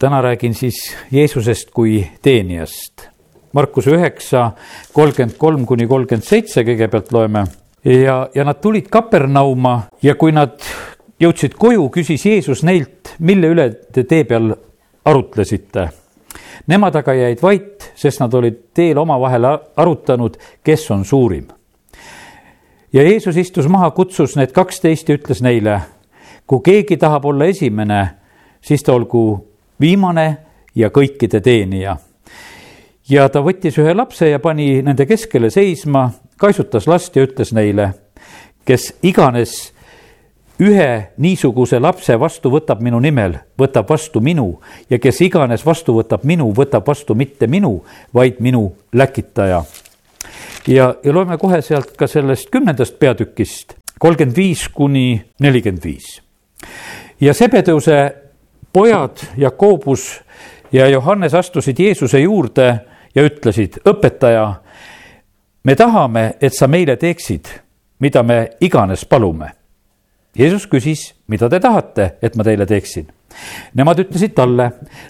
[0.00, 3.08] täna räägin siis Jeesusest kui teenijast.
[3.52, 4.50] Markuse üheksa,
[4.92, 7.42] kolmkümmend kolm kuni kolmkümmend seitse kõigepealt loeme
[7.84, 10.56] ja, ja nad tulid Kapernauma ja kui nad
[11.20, 14.54] jõudsid koju, küsis Jeesus neilt, mille üle te tee peal
[15.04, 15.88] arutlesite.
[16.70, 21.44] Nemad aga jäid vait, sest nad olid teel omavahel arutanud, kes on suurim.
[22.92, 25.80] ja Jeesus istus maha, kutsus need kaksteist ja ütles neile,
[26.46, 28.00] kui keegi tahab olla esimene,
[28.60, 29.49] siis ta olgu
[29.80, 30.36] viimane
[30.74, 31.96] ja kõikide teenija.
[33.08, 37.92] ja ta võttis ühe lapse ja pani nende keskele seisma, kaisutas last ja ütles neile,
[38.64, 39.72] kes iganes
[40.60, 44.60] ühe niisuguse lapse vastu võtab minu nimel, võtab vastu minu
[44.90, 47.80] ja kes iganes vastu võtab minu, võtab vastu mitte minu,
[48.14, 49.64] vaid minu läkitaja.
[50.68, 56.20] ja, ja loeme kohe sealt ka sellest kümnendast peatükist, kolmkümmend viis kuni nelikümmend viis.
[57.20, 58.29] ja Sebedeuse
[58.72, 60.20] pojad Jakobus
[60.72, 62.68] ja Johannes astusid Jeesuse juurde
[63.14, 64.54] ja ütlesid, õpetaja,
[65.64, 67.48] me tahame, et sa meile teeksid,
[67.98, 69.50] mida me iganes palume
[70.38, 73.08] Jeesus küsis, mida te tahate, et ma teile teeksin.
[73.74, 74.68] Nemad ütlesid talle,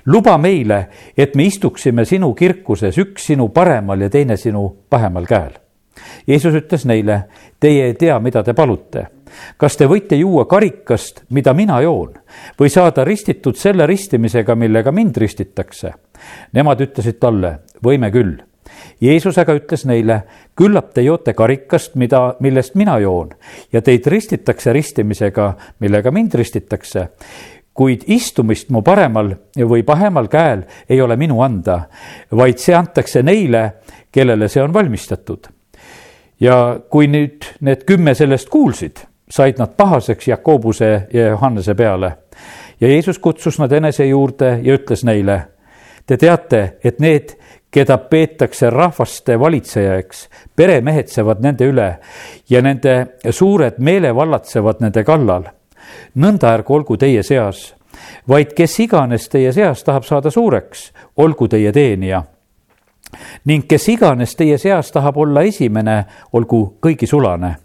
[0.09, 0.81] luba meile,
[1.17, 5.59] et me istuksime sinu kirkuses, üks sinu paremal ja teine sinu pahemal käel.
[6.27, 7.21] Jeesus ütles neile,
[7.61, 9.07] teie ei tea, mida te palute.
[9.57, 12.15] Kas te võite juua karikast, mida mina joon
[12.61, 15.93] või saada ristitud selle ristimisega, millega mind ristitakse?
[16.53, 18.39] Nemad ütlesid talle, võime küll
[19.01, 20.21] Jeesus aga ütles neile,
[20.59, 23.33] küllap te joote karikast, mida, millest mina joon
[23.73, 27.09] ja teid ristitakse ristimisega, millega mind ristitakse.
[27.75, 31.87] kuid istumist mu paremal või pahemal käel ei ole minu anda,
[32.31, 33.81] vaid see antakse neile,
[34.13, 35.49] kellele see on valmistatud.
[36.41, 39.01] ja kui nüüd need kümme sellest kuulsid,
[39.31, 42.13] said nad pahaseks Jakobuse ja Johannese peale
[42.81, 45.41] ja Jeesus kutsus nad enese juurde ja ütles neile,
[46.07, 47.35] te teate, et need,
[47.71, 51.91] keda peetakse rahvaste valitsejaks, peremehetsevad nende üle
[52.51, 52.95] ja nende
[53.31, 55.45] suured meelevallatsevad nende kallal.
[56.15, 57.75] nõnda ärgu olgu teie seas,
[58.29, 62.23] vaid kes iganes teie seas tahab saada suureks, olgu teie teenija.
[63.45, 67.57] ning kes iganes teie seas tahab olla esimene, olgu kõigi sulane,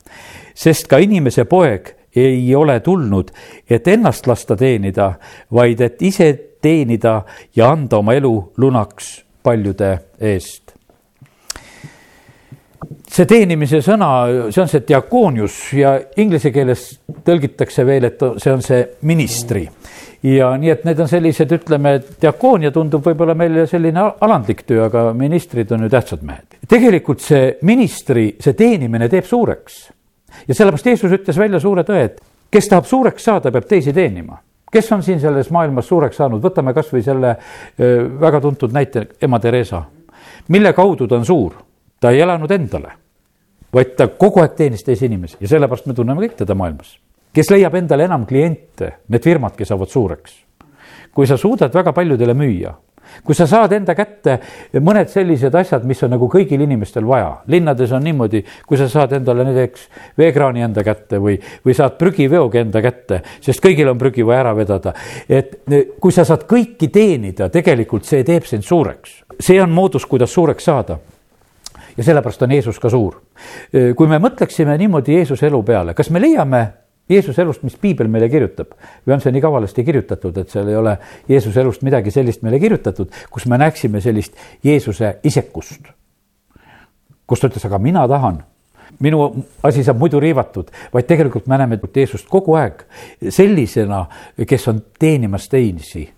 [0.55, 3.31] sest ka inimese poeg ei ole tulnud,
[3.69, 5.13] et ennast lasta teenida,
[5.53, 6.29] vaid et ise
[6.61, 7.21] teenida
[7.55, 10.63] ja anda oma elu lunaks paljude eest.
[13.15, 14.07] see teenimise sõna,
[14.51, 16.83] see on see diakoonius ja inglise keeles
[17.25, 19.63] tõlgitakse veel, et see on see ministri
[20.25, 25.07] ja nii, et need on sellised, ütleme, diakoonia tundub võib-olla meile selline alandlik töö, aga
[25.17, 26.57] ministrid on ju tähtsad mehed.
[26.67, 29.83] tegelikult see ministri, see teenimine teeb suureks.
[30.47, 34.39] Ja sellepärast Jeesus ütles välja suure tõe, et kes tahab suureks saada, peab teisi teenima
[34.75, 37.35] kes on siin selles maailmas suureks saanud, võtame kasvõi selle
[38.19, 39.83] väga tuntud näite, ema Theresa.
[40.47, 41.53] mille kaudu ta on suur?
[41.99, 42.91] ta ei elanud endale,
[43.73, 46.97] vaid ta kogu aeg teenis teisi inimesi ja sellepärast me tunneme kõik teda maailmas.
[47.33, 50.35] kes leiab endale enam kliente, need firmadki saavad suureks.
[51.13, 52.73] kui sa suudad väga paljudele müüa
[53.23, 54.37] kui sa saad enda kätte
[54.83, 59.15] mõned sellised asjad, mis on nagu kõigil inimestel vaja, linnades on niimoodi, kui sa saad
[59.17, 59.87] endale näiteks
[60.17, 64.55] veekraani enda kätte või, või saad prügiveogi enda kätte, sest kõigil on prügi vaja ära
[64.57, 64.93] vedada.
[65.29, 65.61] et
[65.99, 70.63] kui sa saad kõiki teenida, tegelikult see teeb sind suureks, see on moodus, kuidas suureks
[70.63, 70.99] saada
[71.97, 73.21] ja sellepärast on Jeesus ka suur.
[73.95, 76.65] kui me mõtleksime niimoodi Jeesuse elu peale, kas me leiame
[77.09, 78.73] Jeesuse elust, mis piibel meile kirjutab
[79.05, 80.95] või on see nii kavalasti kirjutatud, et seal ei ole
[81.29, 84.33] Jeesuse elust midagi sellist meile kirjutatud, kus me näeksime sellist
[84.63, 85.91] Jeesuse isekust.
[87.27, 88.43] kus ta ütles, aga mina tahan,
[88.99, 92.85] minu asi saab muidu riivatud, vaid tegelikult me näeme Jeesust kogu aeg
[93.29, 94.05] sellisena,
[94.47, 96.09] kes on teenimas teisi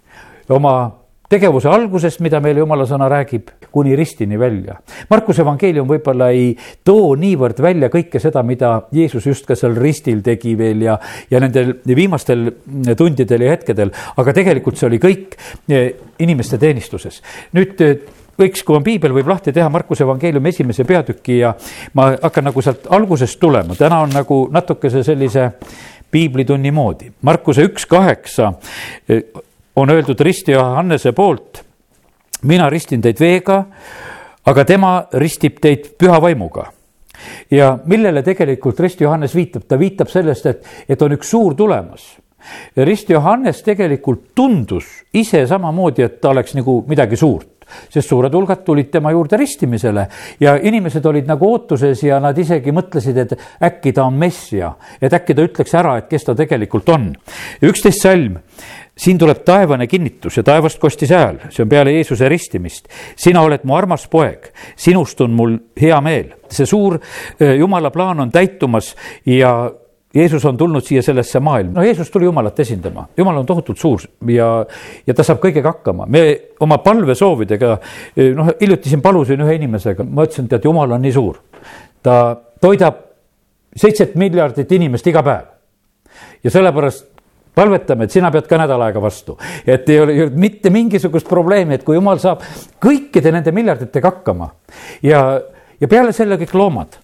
[0.49, 0.96] oma
[1.29, 4.77] tegevuse algusest, mida meile jumala sõna räägib, kuni ristini välja.
[5.09, 6.53] Markuse evangeelium võib-olla ei
[6.87, 10.97] too niivõrd välja kõike seda, mida Jeesus just ka seal ristil tegi veel ja,
[11.31, 12.51] ja nendel viimastel
[12.97, 15.35] tundidel ja hetkedel, aga tegelikult see oli kõik
[15.67, 15.89] eh,
[16.23, 17.19] inimeste teenistuses.
[17.57, 17.97] nüüd eh,
[18.39, 21.51] võiks, kui on piibel, võib lahti teha Markuse evangeeliumi esimese peatüki ja
[21.97, 25.49] ma hakkan nagu sealt algusest tulema, täna on nagu natukese sellise
[26.11, 27.11] piiblitunni moodi.
[27.27, 28.53] Markuse üks kaheksa
[29.09, 29.25] eh,
[29.77, 31.61] on öeldud risti Johannese poolt,
[32.49, 33.61] mina ristin teid veega,
[34.47, 36.71] aga tema ristib teid püha vaimuga
[37.51, 42.05] ja millele tegelikult Rist Johannes viitab, ta viitab sellest, et, et on üks suur tulemas.
[42.85, 44.85] Rist Johannes tegelikult tundus
[45.17, 50.05] ise samamoodi, et ta oleks nagu midagi suurt sest suured hulgad tulid tema juurde ristimisele
[50.39, 53.33] ja inimesed olid nagu ootuses ja nad isegi mõtlesid, et
[53.67, 54.69] äkki ta on messia,
[55.01, 57.09] et äkki ta ütleks ära, et kes ta tegelikult on.
[57.67, 58.39] üksteist salm
[58.97, 62.87] siin tuleb taevane kinnitus ja taevast kostis hääl, see on peale Jeesuse ristimist.
[63.15, 66.33] sina oled mu armas poeg, sinust on mul hea meel.
[66.49, 66.99] see suur
[67.57, 68.95] jumala plaan on täitumas
[69.25, 69.71] ja
[70.15, 74.01] Jeesus on tulnud siia sellesse maailma, no Jeesus tuli Jumalat esindama, Jumal on tohutult suur
[74.31, 74.47] ja,
[75.07, 76.05] ja ta saab kõigega hakkama.
[76.09, 76.21] me
[76.63, 77.73] oma palvesoovidega,
[78.37, 81.41] noh, hiljuti siin palusin ühe inimesega, ma ütlesin, tead, Jumal on nii suur.
[82.03, 83.03] ta toidab
[83.75, 85.51] seitset miljardit inimest iga päev.
[86.43, 87.16] ja sellepärast
[87.57, 89.37] palvetame, et sina pead ka nädal aega vastu.
[89.65, 92.43] et ei ole mitte mingisugust probleemi, et kui jumal saab
[92.83, 94.51] kõikide nende miljarditega hakkama
[95.05, 95.23] ja,
[95.79, 96.99] ja peale selle kõik loomad,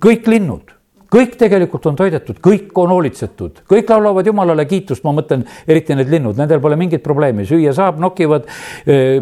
[0.00, 0.72] kõik linnud
[1.12, 6.10] kõik tegelikult on toidetud, kõik on hoolitsetud, kõik laulavad Jumalale kiitust, ma mõtlen eriti need
[6.12, 8.48] linnud, nendel pole mingit probleemi, süüa saab, nokivad.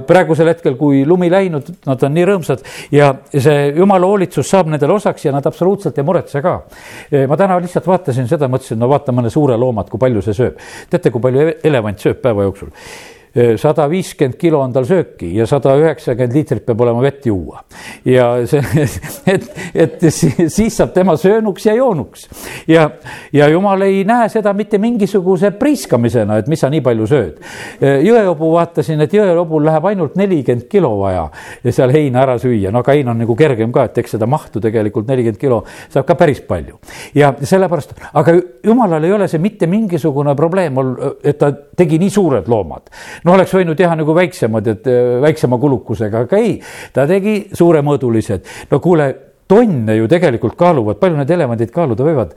[0.07, 2.65] praegusel hetkel, kui lumi läinud, nad on nii rõõmsad
[2.95, 6.57] ja see Jumala hoolitsus saab nendele osaks ja nad absoluutselt ei muretse ka.
[7.29, 10.37] ma täna lihtsalt vaatasin seda, mõtlesin, no vaata mõne suure looma, et kui palju see
[10.37, 10.61] sööb.
[10.91, 12.71] teate, kui palju elevant sööb päeva jooksul?
[13.57, 17.63] Sada viiskümmend kilo on tal sööki ja sada üheksakümmend liitrit peab olema vett juua.
[18.05, 18.63] ja see,
[19.35, 22.27] et, et siis saab tema söönuks ja joonuks.
[22.69, 22.89] ja,
[23.33, 27.39] ja jumal ei näe seda mitte mingisuguse priiskamisena, et mis sa nii palju sööd.
[27.81, 31.29] jõehobu vaatasin, et jõehobul läheb ainult nelikümmend kilo vaja
[31.71, 34.61] seal heina ära süüa, no aga hein on nagu kergem ka, et eks seda mahtu
[34.61, 36.81] tegelikult nelikümmend kilo saab ka päris palju.
[37.15, 38.35] ja sellepärast, aga
[38.67, 40.83] jumalal ei ole see mitte mingisugune probleem,
[41.23, 42.91] et ta tegi nii suured loomad
[43.25, 46.55] no oleks võinud teha nagu väiksemad, et äh, väiksema kulukusega, aga ei,
[46.93, 48.47] ta tegi suuremõõdulised.
[48.71, 49.11] no kuule,
[49.51, 52.35] tonne ju tegelikult kaaluvad, palju need elevandid kaaluda võivad?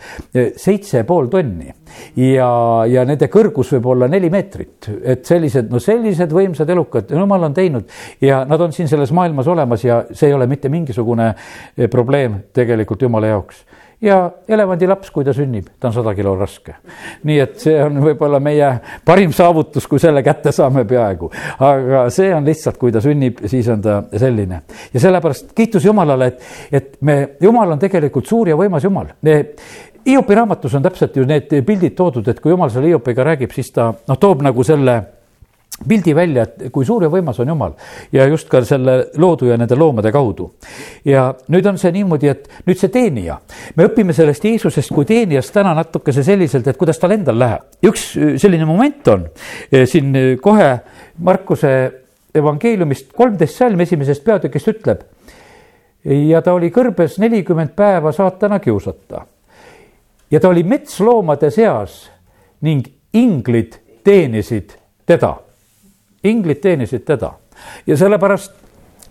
[0.57, 1.69] seitse pool tonni
[2.18, 2.50] ja,
[2.89, 7.53] ja nende kõrgus võib olla neli meetrit, et sellised, no sellised võimsad elukad, jumal on
[7.53, 7.85] teinud
[8.24, 12.41] ja nad on siin selles maailmas olemas ja see ei ole mitte mingisugune eh, probleem
[12.53, 13.62] tegelikult jumala jaoks
[14.04, 14.18] ja
[14.48, 16.76] elevandilaps, kui ta sünnib, ta on sada kilo raske.
[17.24, 18.70] nii et see on võib-olla meie
[19.06, 21.32] parim saavutus, kui selle kätte saame peaaegu.
[21.60, 24.62] aga see on lihtsalt, kui ta sünnib, siis on ta selline.
[24.94, 29.14] ja sellepärast kiitus Jumalale, et, et me, Jumal on tegelikult suur ja võimas Jumal.
[30.04, 33.72] Hiopi raamatus on täpselt ju need pildid toodud, et kui Jumal selle Hiopiga räägib, siis
[33.72, 34.98] ta noh, toob nagu selle
[35.88, 37.74] pildi välja, et kui suur ja võimas on Jumal
[38.14, 40.52] ja just ka selle loodu ja nende loomade kaudu.
[41.06, 43.40] ja nüüd on see niimoodi, et nüüd see teenija,
[43.75, 47.66] me õpime sellest Jeesusest kui teenijast täna natukese selliselt, et kuidas tal endal läheb.
[47.84, 50.78] üks äh, selline moment on äh, siin äh, kohe
[51.20, 51.74] Markuse
[52.34, 55.02] evangeeliumist kolmteist salm esimesest peatükist ütleb.
[56.04, 59.26] ja ta oli kõrbes nelikümmend päeva saatana kiusata.
[60.31, 62.12] ja ta oli metsloomade seas
[62.62, 65.34] ning inglid teenisid teda
[66.24, 67.34] inglid teenisid teda
[67.88, 68.64] ja sellepärast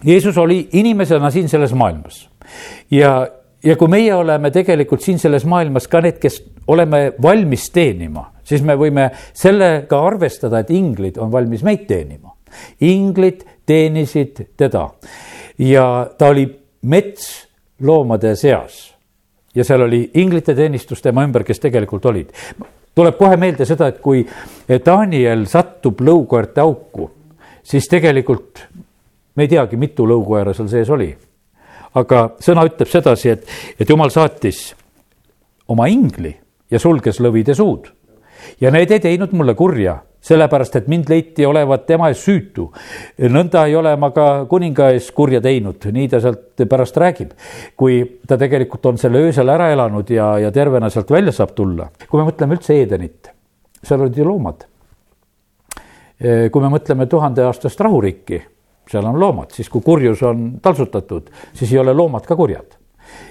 [0.05, 2.31] Jeesus oli inimesena siin selles maailmas.
[2.91, 3.29] ja,
[3.64, 8.62] ja kui meie oleme tegelikult siin selles maailmas ka need, kes oleme valmis teenima, siis
[8.62, 12.35] me võime sellega arvestada, et inglid on valmis meid teenima.
[12.81, 14.88] inglid teenisid teda
[15.58, 16.49] ja ta oli
[16.82, 18.93] metsloomade seas
[19.55, 22.32] ja seal oli inglite teenistus tema ümber, kes tegelikult olid
[22.94, 24.23] tuleb kohe meelde seda, et kui
[24.87, 27.09] Daniel satub lõukoerte auku,
[27.62, 28.67] siis tegelikult
[29.37, 31.11] me ei teagi, mitu lõukoera seal sees oli.
[31.94, 33.49] aga sõna ütleb sedasi, et,
[33.81, 34.71] et jumal saatis
[35.69, 36.33] oma ingli
[36.71, 37.91] ja sulges lõvide suud
[38.61, 42.69] ja need ei teinud mulle kurja sellepärast et mind leiti olevat tema ees süütu.
[43.19, 47.32] nõnda ei ole ma ka kuninga ees kurja teinud, nii ta sealt pärast räägib.
[47.76, 51.88] kui ta tegelikult on selle öösel ära elanud ja, ja tervena sealt välja saab tulla.
[52.08, 53.32] kui me mõtleme üldse Edenit,
[53.82, 54.67] seal olid ju loomad.
[56.22, 58.43] kui me mõtleme tuhandeaastast rahuriiki,
[58.91, 62.79] seal on loomad, siis kui kurjus on taltsutatud, siis ei ole loomad ka kurjad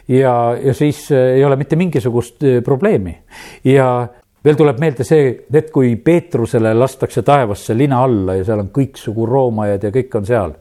[0.07, 3.15] ja, ja siis ei ole mitte mingisugust probleemi
[3.63, 4.07] ja
[4.43, 9.27] veel tuleb meelde see, et kui Peetrusele lastakse taevasse lina alla ja seal on kõiksugu
[9.29, 10.55] roomajad ja kõik on seal.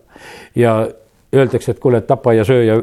[0.58, 0.75] Ja
[1.34, 2.76] öeldakse, et kuule, tapa ja söö ja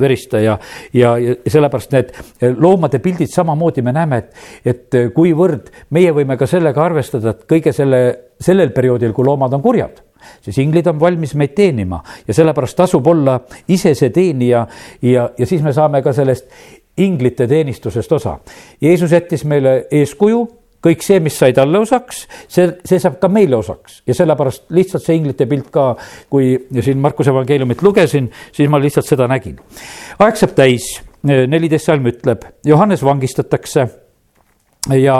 [0.00, 0.58] verista ja,
[0.92, 2.12] ja, ja sellepärast need
[2.56, 4.30] loomade pildid samamoodi me näeme, et,
[4.64, 8.00] et kuivõrd meie võime ka sellega arvestada, et kõige selle,
[8.40, 10.00] sellel perioodil, kui loomad on kurjad,
[10.40, 13.38] siis inglid on valmis meid teenima ja sellepärast tasub olla
[13.68, 14.66] ise see teenija
[15.04, 16.48] ja, ja siis me saame ka sellest
[17.00, 18.38] inglite teenistusest osa.
[18.80, 20.40] Jeesus jättis meile eeskuju,
[20.84, 25.04] kõik see, mis sai talle osaks, see, see saab ka meile osaks ja sellepärast lihtsalt
[25.04, 25.92] see inglite pilt ka,
[26.32, 29.58] kui siin Markuse evangeeliumit lugesin, siis ma lihtsalt seda nägin.
[30.18, 33.88] aeg saab täis, neliteist salm ütleb, Johannes vangistatakse
[34.96, 35.18] ja,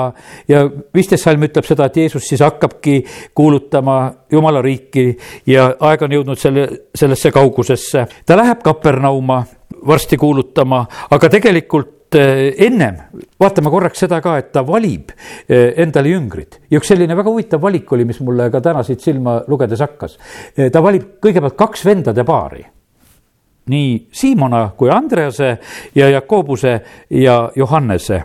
[0.48, 3.02] ja viisteist salm ütleb seda, et Jeesus siis hakkabki
[3.36, 4.00] kuulutama
[4.32, 5.10] Jumala riiki
[5.46, 8.06] ja aeg on jõudnud selle, sellesse kaugusesse.
[8.26, 9.42] ta läheb Kapernauma
[9.86, 12.96] varsti kuulutama, aga tegelikult ennem
[13.38, 15.12] vaatame korraks seda ka, et ta valib
[15.48, 19.36] endale jüngrid ja üks selline väga huvitav valik oli, mis mulle ka täna siit silma
[19.46, 20.18] lugedes hakkas.
[20.72, 22.64] ta valib kõigepealt kaks vendade paari
[23.70, 25.58] nii Siimona kui Andrease
[25.94, 28.22] ja Jakobuse ja Johannese.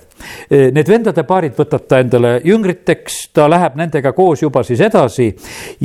[0.50, 5.29] Need vendade paarid võtab ta endale jüngriteks, ta läheb nendega koos juba siis edasi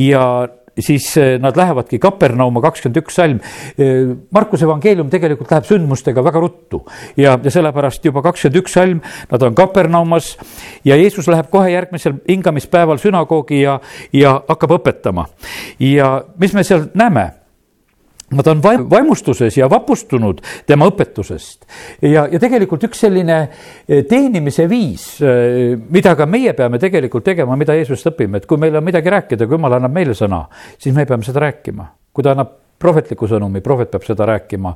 [0.00, 0.22] ja
[0.78, 3.40] siis eh, nad lähevadki Kapernauma kakskümmend üks salm.
[3.78, 6.82] Eh, Markuse evangeelium tegelikult läheb sündmustega väga ruttu
[7.16, 10.36] ja, ja sellepärast juba kakskümmend üks salm, nad on Kapernaumas
[10.84, 13.80] ja Jeesus läheb kohe järgmisel hingamispäeval sünagoogi ja,
[14.12, 15.26] ja hakkab õpetama.
[15.80, 17.39] ja mis me seal näeme?
[18.30, 21.64] Nad on vaimustuses ja vapustunud tema õpetusest
[22.06, 27.58] ja, ja tegelikult üks selline eh, teenimise viis, eh, mida ka meie peame tegelikult tegema,
[27.58, 30.44] mida Jeesusest õpime, et kui meil on midagi rääkida, kui Jumal annab meile sõna,
[30.78, 31.90] siis me peame seda rääkima.
[32.14, 34.74] kui ta annab prohvetliku sõnumi, prohvet peab seda rääkima.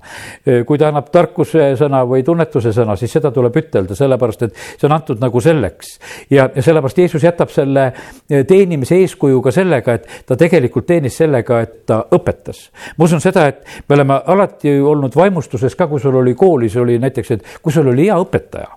[0.66, 4.88] kui ta annab tarkuse sõna või tunnetuse sõna, siis seda tuleb ütelda, sellepärast et see
[4.88, 5.98] on antud nagu selleks.
[6.30, 7.92] ja, ja sellepärast Jeesus jätab selle
[8.28, 12.68] teenimise eeskuju ka sellega, et ta tegelikult teenis sellega, et ta õpetas.
[12.98, 16.98] ma usun seda, et me oleme alati olnud vaimustuses ka, kui sul oli koolis oli
[16.98, 18.68] näiteks, et kui sul oli hea õpetaja,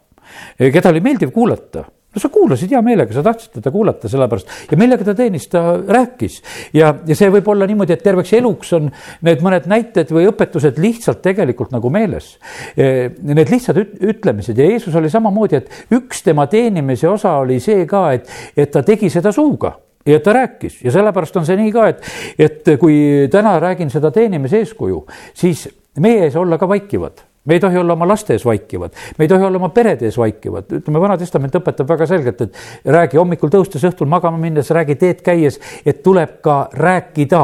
[0.72, 1.84] keda oli meeldiv kuulata
[2.18, 5.64] no sa kuulasid hea meelega, sa tahtsid teda kuulata, sellepärast ja millega ta teenis, ta
[5.78, 6.42] rääkis.
[6.74, 8.90] ja, ja see võib olla niimoodi, et terveks eluks on
[9.28, 12.34] need mõned näited või õpetused lihtsalt tegelikult nagu meeles.
[12.74, 17.86] E, need lihtsad ütlemised ja Jeesus oli samamoodi, et üks tema teenimise osa oli see
[17.90, 19.76] ka, et, et ta tegi seda suuga
[20.08, 24.12] ja ta rääkis ja sellepärast on see nii ka, et, et kui täna räägin seda
[24.16, 25.04] teenimise eeskuju,
[25.38, 25.68] siis
[26.02, 29.32] meie ees olla ka vaikivad me ei tohi olla oma laste ees vaikivad, me ei
[29.32, 33.52] tohi olla oma perede ees vaikivad, ütleme, Vana Testament õpetab väga selgelt, et räägi hommikul
[33.54, 37.44] tõustes, õhtul magama minnes, räägi teed käies, et tuleb ka rääkida.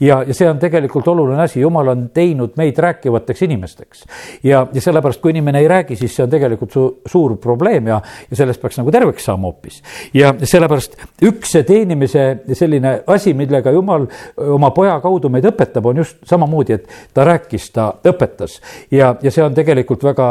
[0.00, 4.04] ja, ja see on tegelikult oluline asi, jumal on teinud meid rääkivateks inimesteks.
[4.42, 8.00] ja, ja sellepärast, kui inimene ei räägi, siis see on tegelikult su suur probleem ja,
[8.30, 9.82] ja sellest peaks nagu terveks saama hoopis.
[10.14, 16.02] ja sellepärast üks see teenimise selline asi, millega jumal oma poja kaudu meid õpetab, on
[16.02, 18.58] just samamoodi, et ta rääkis, ta õpetas
[18.90, 20.28] ja, ja see on tegelikult väga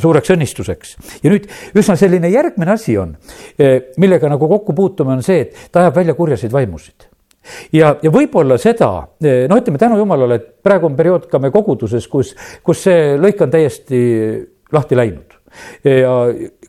[0.00, 0.96] suureks õnnistuseks.
[1.22, 3.16] ja nüüd üsna selline järgmine asi on,
[3.58, 7.08] eh, millega nagu kokku puutume, on see, et ta ajab välja kurjasid vaimusid
[7.72, 8.90] ja, ja võib-olla seda,
[9.22, 13.16] eh, no ütleme tänu jumalale, et praegu on periood ka me koguduses, kus, kus see
[13.20, 14.00] lõik on täiesti
[14.72, 15.38] lahti läinud
[15.84, 16.14] ja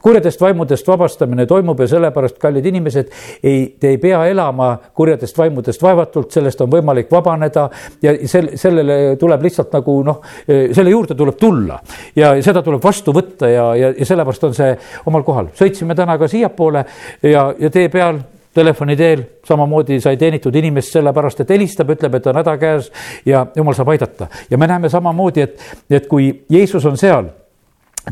[0.02, 3.12] kurjadest vaimudest vabastamine toimub ja sellepärast, kallid inimesed,
[3.44, 7.68] ei, te ei pea elama kurjadest vaimudest vaevatult, sellest on võimalik vabaneda
[8.02, 11.80] ja sel-, sellele tuleb lihtsalt nagu noh, selle juurde tuleb tulla
[12.16, 15.52] ja seda tuleb vastu võtta ja, ja, ja sellepärast on see omal kohal.
[15.58, 16.86] sõitsime täna ka siiapoole
[17.24, 18.22] ja, ja tee peal
[18.54, 22.90] telefoni teel samamoodi sai teenitud inimest sellepärast, et helistab, ütleb, et on häda käes
[23.26, 24.28] ja jumal saab aidata.
[24.50, 27.32] ja me näeme samamoodi, et, et kui Jeesus on seal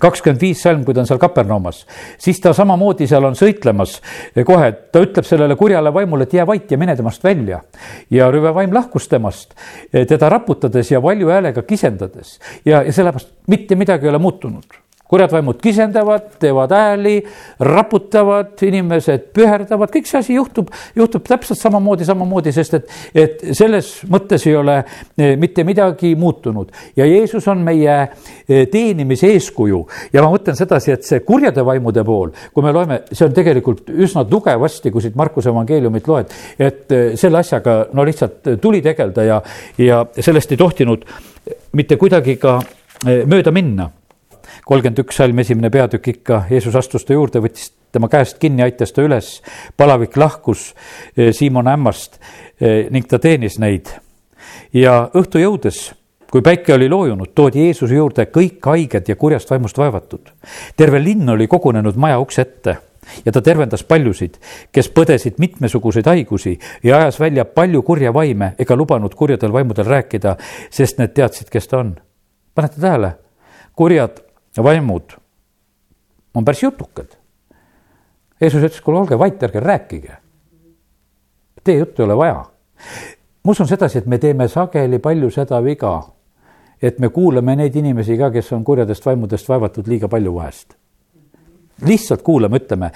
[0.01, 1.86] kakskümmend viis salm, kui ta on seal Kapernaumas,
[2.22, 3.98] siis ta samamoodi seal on sõitlemas
[4.46, 7.62] kohe, ta ütleb sellele kurjale vaimule, et jää vait ja mine temast välja.
[8.10, 9.55] ja rüve vaim lahkus temast,
[9.91, 12.39] teda raputades ja valju häälega kisendades.
[12.65, 17.15] Ja, ja sellepärast mitte midagi ei ole muutunud kurjad vaimud kisendavad, teevad hääli,
[17.65, 23.89] raputavad, inimesed püherdavad, kõik see asi juhtub, juhtub täpselt samamoodi, samamoodi, sest et, et selles
[24.11, 24.77] mõttes ei ole
[25.17, 26.69] e, mitte midagi muutunud.
[26.97, 29.81] ja Jeesus on meie e, teenimise eeskuju
[30.13, 33.89] ja ma mõtlen sedasi, et see kurjade vaimude pool, kui me loeme, see on tegelikult
[33.89, 39.25] üsna tugevasti, kui siit Markuse evangeeliumit loed, et e, selle asjaga no lihtsalt tuli tegeleda
[39.25, 39.41] ja,
[39.81, 41.09] ja sellest ei tohtinud
[41.73, 42.59] mitte kuidagi ka
[43.25, 43.89] mööda minna
[44.69, 48.93] kolmkümmend üks salm, esimene peatükk ikka, Jeesus astus ta juurde, võttis tema käest kinni, aitas
[48.93, 49.39] ta üles,
[49.77, 50.69] palavik lahkus
[51.15, 52.19] eh, Siimon ämmast
[52.61, 53.89] eh, ning ta teenis neid.
[54.73, 55.79] ja õhtu jõudes,
[56.29, 60.29] kui päike oli loojunud, toodi Jeesuse juurde kõik haiged ja kurjast vaimust vaevatud.
[60.77, 62.77] terve linn oli kogunenud maja ukse ette
[63.25, 64.38] ja ta tervendas paljusid,
[64.71, 70.38] kes põdesid mitmesuguseid haigusi ja ajas välja palju kurja vaime ega lubanud kurjadel vaimudel rääkida,
[70.69, 71.95] sest need teadsid, kes ta on.
[72.53, 73.15] panete tähele,
[73.73, 74.28] kurjad
[74.63, 75.17] vaimud
[76.35, 77.17] on päris jutukad.
[78.41, 80.17] Jeesus ütles, kuule, olge vait, ärge rääkige.
[81.63, 82.45] Teie juttu ei ole vaja.
[83.43, 86.01] ma usun sedasi, et me teeme sageli palju seda viga,
[86.81, 90.75] et me kuulame neid inimesi ka, kes on kurjadest vaimudest vaevatud liiga palju vahest.
[91.85, 92.91] lihtsalt kuulame, ütleme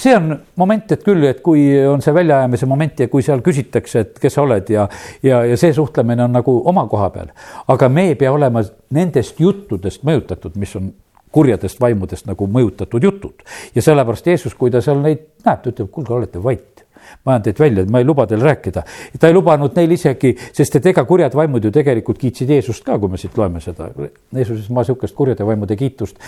[0.00, 4.04] see on moment, et küll, et kui on see väljaajamise moment ja kui seal küsitakse,
[4.06, 4.88] et kes sa oled ja,
[5.26, 7.30] ja, ja see suhtlemine on nagu oma koha peal.
[7.68, 8.64] aga me ei pea olema
[8.96, 10.92] nendest juttudest mõjutatud, mis on
[11.30, 13.44] kurjadest vaimudest nagu mõjutatud jutud.
[13.74, 16.64] ja sellepärast Jeesus, kui ta seal neid näeb, ta ütleb, kuulge, olete vait
[17.24, 18.82] ma ajan teid välja, ma ei luba teil rääkida.
[19.20, 22.98] ta ei lubanud neil isegi, sest et ega kurjad vaimud ju tegelikult kiitsid Jeesust ka,
[22.98, 23.90] kui me siit loeme seda.
[24.34, 26.20] Jeesus ütles, ma sihukest kurjade vaimude kiitust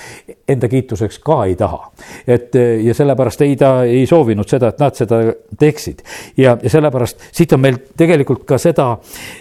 [0.49, 1.91] enda kiituseks ka ei taha.
[2.27, 5.23] et ja sellepärast ei, ta ei soovinud seda, et nad seda
[5.59, 6.03] teeksid.
[6.37, 8.97] ja, ja sellepärast siit on meil tegelikult ka seda,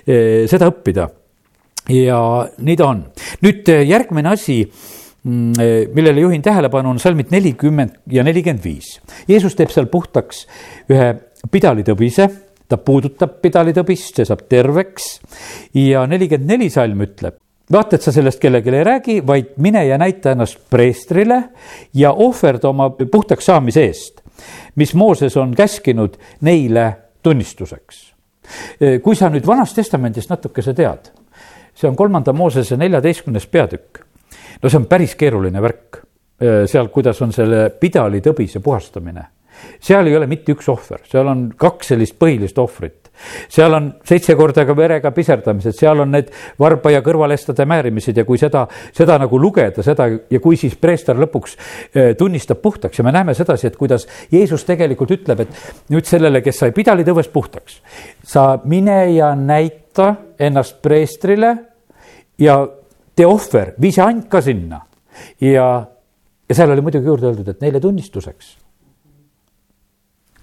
[0.05, 1.09] seda õppida.
[1.89, 2.23] ja
[2.57, 3.05] nii ta on.
[3.41, 4.63] nüüd järgmine asi
[5.21, 8.95] Mm, eh, millele juhin tähelepanu, on salmid nelikümmend ja nelikümmend viis.
[9.29, 10.47] Jeesus teeb seal puhtaks
[10.89, 11.11] ühe
[11.51, 12.27] pidalitõbise,
[12.67, 15.07] ta puudutab pidalitõbist, see saab terveks
[15.77, 17.37] ja nelikümmend neli salm ütleb,
[17.71, 21.41] vaata, et sa sellest kellelegi ei räägi, vaid mine ja näita ennast preestrile
[21.97, 24.21] ja ohverda oma puhtaks saamise eest,
[24.75, 26.91] mis Mooses on käskinud neile
[27.23, 28.05] tunnistuseks.
[29.03, 31.11] Kui sa nüüd Vanast Testamendist natukese tead,
[31.77, 34.05] see on kolmanda Moosese neljateistkümnes peatükk
[34.61, 36.01] no see on päris keeruline värk,
[36.69, 39.25] seal, kuidas on selle pidali tõbise puhastamine.
[39.81, 43.09] Seal ei ole mitte üks ohver, seal on kaks sellist põhilist ohvrit.
[43.49, 48.25] seal on seitse korda ka verega piserdamised, seal on need varba ja kõrvalestade määrimised ja
[48.25, 48.65] kui seda,
[48.97, 53.35] seda nagu lugeda, seda ja kui siis preester lõpuks äh, tunnistab puhtaks ja me näeme
[53.37, 57.81] sedasi, et kuidas Jeesus tegelikult ütleb, et nüüd sellele, kes sai pidalitõvest puhtaks,
[58.23, 61.55] sa mine ja näita ennast preestrile
[62.41, 62.61] ja
[63.15, 64.81] tee ohver, vii see and ka sinna.
[65.41, 65.67] ja,
[66.49, 68.55] ja seal oli muidugi juurde öeldud, et neile tunnistuseks.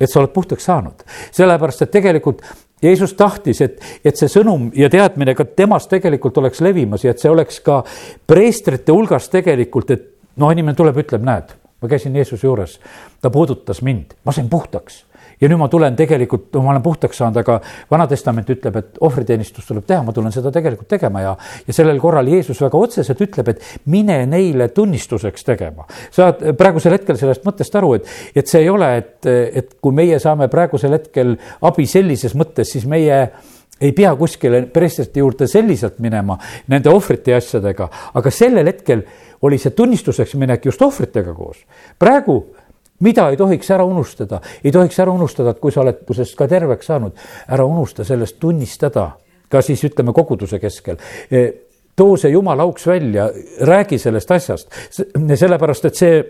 [0.00, 2.43] Et sa oled puhtaks saanud, sellepärast et tegelikult
[2.83, 7.23] Jeesus tahtis, et, et see sõnum ja teadmine ka temast tegelikult oleks levimas ja et
[7.23, 7.81] see oleks ka
[8.26, 10.07] preestrite hulgas tegelikult, et
[10.38, 11.50] noh, inimene tuleb, ütleb, näed,
[11.83, 12.78] ma käisin Jeesuse juures,
[13.21, 15.02] ta puudutas mind, ma sain puhtaks
[15.40, 17.59] ja nüüd ma tulen tegelikult, ma olen puhtaks saanud, aga
[17.90, 21.35] Vana-testament ütleb, et ohvriteenistust tuleb teha, ma tulen seda tegelikult tegema ja,
[21.66, 25.87] ja sellel korral Jeesus väga otseselt ütleb, et mine neile tunnistuseks tegema.
[26.14, 30.18] saad praegusel hetkel sellest mõttest aru, et, et see ei ole, et, et kui meie
[30.23, 31.37] saame praegusel hetkel
[31.68, 33.23] abi sellises mõttes, siis meie
[33.80, 36.38] ei pea kuskile preestrite juurde selliselt minema
[36.71, 39.04] nende ohvrite ja asjadega, aga sellel hetkel
[39.47, 41.62] oli see tunnistuseks minek just ohvritega koos.
[41.99, 42.40] praegu
[43.05, 46.49] mida ei tohiks ära unustada, ei tohiks ära unustada, et kui sa oled pusest ka
[46.50, 47.14] terveks saanud,
[47.49, 49.11] ära unusta sellest tunnistada,
[49.49, 50.99] ka siis ütleme koguduse keskel.
[51.31, 51.45] E,
[51.97, 53.31] too see jumala auks välja,
[53.66, 54.68] räägi sellest asjast,
[55.35, 56.20] sellepärast et see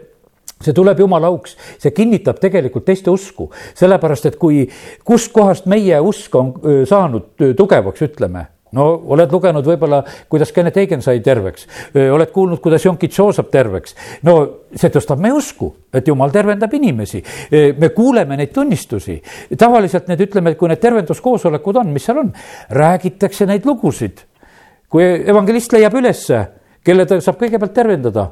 [0.59, 3.47] see tuleb jumala auks, see kinnitab tegelikult teiste usku,
[3.79, 4.65] sellepärast et kui,
[5.07, 6.49] kustkohast meie usk on
[6.89, 8.43] saanud tugevaks, ütleme
[8.77, 13.51] no oled lugenud võib-olla, kuidas Kennet Eigen sai terveks, oled kuulnud, kuidas Yonki Tso saab
[13.53, 13.95] terveks.
[14.29, 14.39] no
[14.75, 17.23] see tõstab meie usku, et jumal tervendab inimesi.
[17.79, 19.21] me kuuleme neid tunnistusi,
[19.59, 22.33] tavaliselt need ütleme, kui need tervenduskoosolekud on, mis seal on,
[22.71, 24.25] räägitakse neid lugusid.
[24.89, 26.45] kui evangelist leiab ülesse,
[26.85, 28.31] kelle ta saab kõigepealt tervendada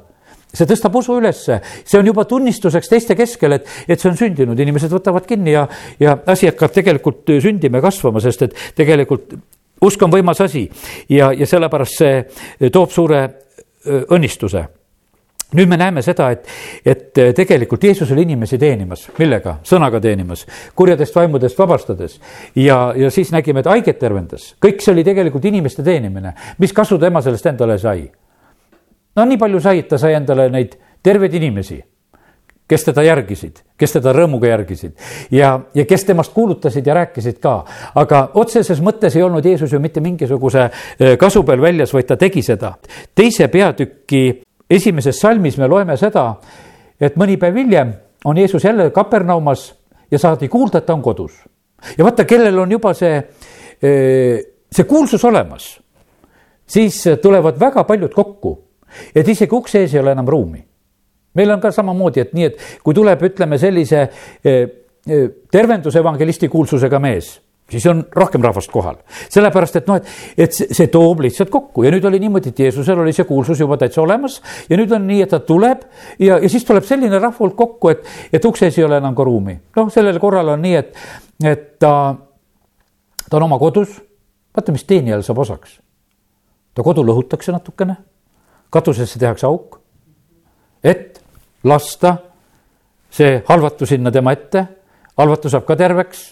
[0.57, 4.59] see tõstab usu ülesse, see on juba tunnistuseks teiste keskel, et, et see on sündinud,
[4.59, 5.66] inimesed võtavad kinni ja,
[6.01, 9.37] ja asi hakkab tegelikult sündima ja kasvama, sest et tegelikult
[9.83, 10.69] usk on võimas asi
[11.09, 13.23] ja, ja sellepärast see toob suure
[13.87, 14.65] õnnistuse
[15.55, 16.49] nüüd me näeme seda, et,
[16.85, 19.59] et tegelikult Jeesus oli inimesi teenimas, millega?
[19.67, 20.43] sõnaga teenimas,
[20.75, 22.19] kurjadest vaimudest vabastades.
[22.57, 26.35] ja, ja siis nägime, et haiget tervendas, kõik see oli tegelikult inimeste teenimine.
[26.59, 28.09] mis kasu tema sellest endale sai?
[29.17, 31.79] no nii palju sai, et ta sai endale neid terveid inimesi
[32.69, 34.97] kes teda järgisid, kes teda rõõmuga järgisid
[35.35, 37.61] ja, ja kes temast kuulutasid ja rääkisid ka.
[37.95, 42.17] aga otseses mõttes ei olnud Jeesus ju mitte mingisuguse äh, kasu peal väljas, vaid ta
[42.17, 42.75] tegi seda.
[43.15, 46.33] teise peatüki esimeses salmis me loeme seda,
[47.01, 49.73] et mõni päev hiljem on Jeesus jälle Kapernaumas
[50.11, 51.39] ja saadi kuulda, et ta on kodus.
[51.99, 55.77] ja vaata, kellel on juba see, äh, see kuulsus olemas,
[56.67, 58.59] siis tulevad väga paljud kokku,
[59.15, 60.67] et isegi ukse ees ei ole enam ruumi
[61.37, 64.07] meil on ka samamoodi, et nii, et kui tuleb, ütleme sellise
[64.44, 64.62] eh,
[65.07, 67.37] eh, tervendusevangelisti kuulsusega mees
[67.70, 68.96] siis on rohkem rahvast kohal.
[69.29, 72.61] sellepärast, et noh, et, et see, see toob lihtsalt kokku ja nüüd oli niimoodi, et
[72.66, 74.38] Jeesusel oli see kuulsus juba täitsa olemas
[74.70, 75.83] ja nüüd on nii, et ta tuleb
[76.22, 79.16] ja, ja siis tuleb selline rahva hulk kokku, et, et ukse ees ei ole enam
[79.18, 79.59] ka ruumi.
[79.77, 80.94] noh, sellel korral on nii, et,
[81.44, 81.92] et ta,
[83.27, 83.99] ta on oma kodus,
[84.55, 85.81] vaata, mis teenijal saab osaks.
[86.75, 87.99] ta kodu lõhutakse natukene,
[88.70, 89.81] katusesse tehakse auk,
[90.85, 91.18] et
[91.67, 92.17] lasta
[93.11, 94.63] see halvatu sinna tema ette,
[95.19, 96.25] halvatu saab ka terveks,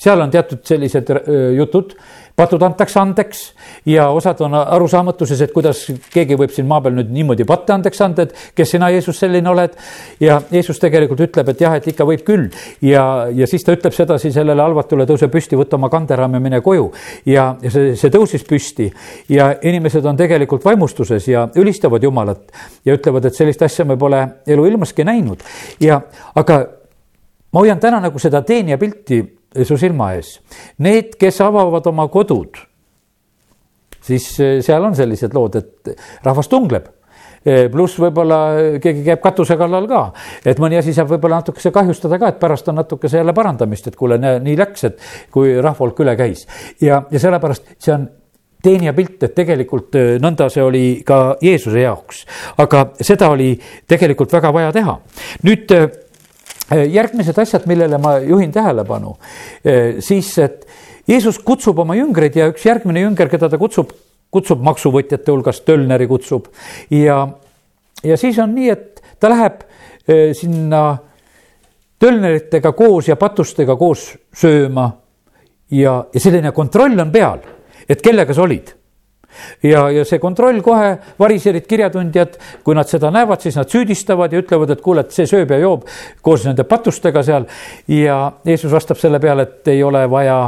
[0.00, 1.10] seal on teatud sellised
[1.56, 1.94] jutud,
[2.36, 3.42] patud antakse andeks
[3.86, 8.00] ja osad on arusaamatuses, et kuidas keegi võib siin maa peal nüüd niimoodi patte andeks
[8.04, 9.76] anda, et kes sina, Jeesus, selline oled.
[10.20, 12.48] ja Jeesus tegelikult ütleb, et jah, et ikka võib küll
[12.82, 16.60] ja, ja siis ta ütleb sedasi sellele halvatule, tõuse püsti, võta oma kanderaam ja mine
[16.64, 16.90] koju.
[17.26, 18.88] ja, ja see, see tõusis püsti
[19.32, 22.52] ja inimesed on tegelikult vaimustuses ja ülistavad Jumalat
[22.84, 25.44] ja ütlevad, et sellist asja me pole eluilmaski näinud
[25.80, 26.00] ja,
[26.34, 26.62] aga
[27.52, 29.22] ma hoian täna nagu seda teenija pilti
[29.64, 30.36] su silma ees.
[30.84, 32.58] Need, kes avavad oma kodud,
[34.02, 36.90] siis seal on sellised lood, et rahvas tungleb
[37.42, 38.38] pluss võib-olla
[38.82, 40.02] keegi käib katuse kallal ka,
[40.46, 43.96] et mõni asi saab võib-olla natukese kahjustada ka, et pärast on natukese jälle parandamist, et
[43.98, 45.00] kuule, nii läks, et
[45.34, 46.46] kui rahvahulk üle käis
[46.80, 48.06] ja, ja sellepärast see on
[48.62, 52.22] teenija pilt, et tegelikult nõnda see oli ka Jeesuse jaoks,
[52.62, 53.56] aga seda oli
[53.90, 54.96] tegelikult väga vaja teha.
[55.42, 55.74] nüüd
[56.74, 59.16] järgmised asjad, millele ma juhin tähelepanu,
[60.00, 60.66] siis, et
[61.08, 63.90] Jeesus kutsub oma jüngreid ja üks järgmine jünger, keda ta kutsub,
[64.32, 66.48] kutsub maksuvõtjate hulgast, Tölneri kutsub.
[66.94, 67.24] Ja,
[68.04, 69.64] ja siis on nii, et ta läheb
[70.06, 70.84] eh, sinna
[72.02, 74.88] tölneritega koos ja patustega koos sööma
[75.70, 77.42] ja, ja selline kontroll on peal,
[77.88, 78.72] et kellega sa olid
[79.62, 84.42] ja, ja see kontroll kohe, variserid kirjatundjad, kui nad seda näevad, siis nad süüdistavad ja
[84.42, 85.88] ütlevad, et kuule, et see sööb ja joob
[86.22, 87.48] koos nende patustega seal.
[87.88, 90.38] ja Jeesus vastab selle peale, et ei ole vaja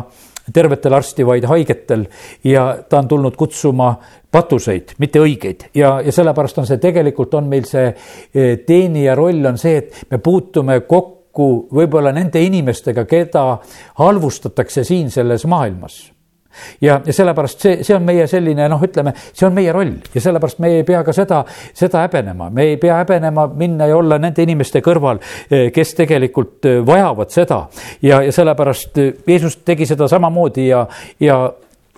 [0.53, 2.07] tervetel arsti, vaid haigetel.
[2.45, 3.95] Ja ta on tulnud kutsuma
[4.31, 5.69] patuseid, mitte õigeid.
[5.75, 10.03] Ja, ja sellepärast on see tegelikult on meil see eh, teenija roll on see, et
[10.11, 13.47] me puutume kokku võib-olla nende inimestega, keda
[14.01, 16.14] halvustatakse siin selles maailmas
[16.81, 20.23] ja, ja sellepärast see, see on meie selline noh, ütleme, see on meie roll ja
[20.25, 21.43] sellepärast me ei pea ka seda,
[21.75, 26.71] seda häbenema, me ei pea häbenema minna ja olla nende inimeste kõrval, eh, kes tegelikult
[26.71, 27.65] eh, vajavad seda.
[28.03, 30.87] ja, ja sellepärast eh, Jeesus tegi seda samamoodi ja,
[31.21, 31.43] ja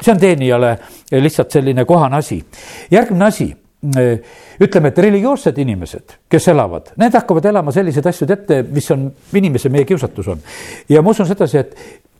[0.01, 0.77] see on teenijale
[1.13, 2.45] lihtsalt selline kohane asi.
[2.91, 3.53] järgmine asi
[4.61, 9.71] ütleme, et religioossed inimesed, kes elavad, need hakkavad elama selliseid asju ette, mis on inimese,
[9.71, 10.43] meie kiusatus on.
[10.89, 11.77] ja ma usun sedasi, et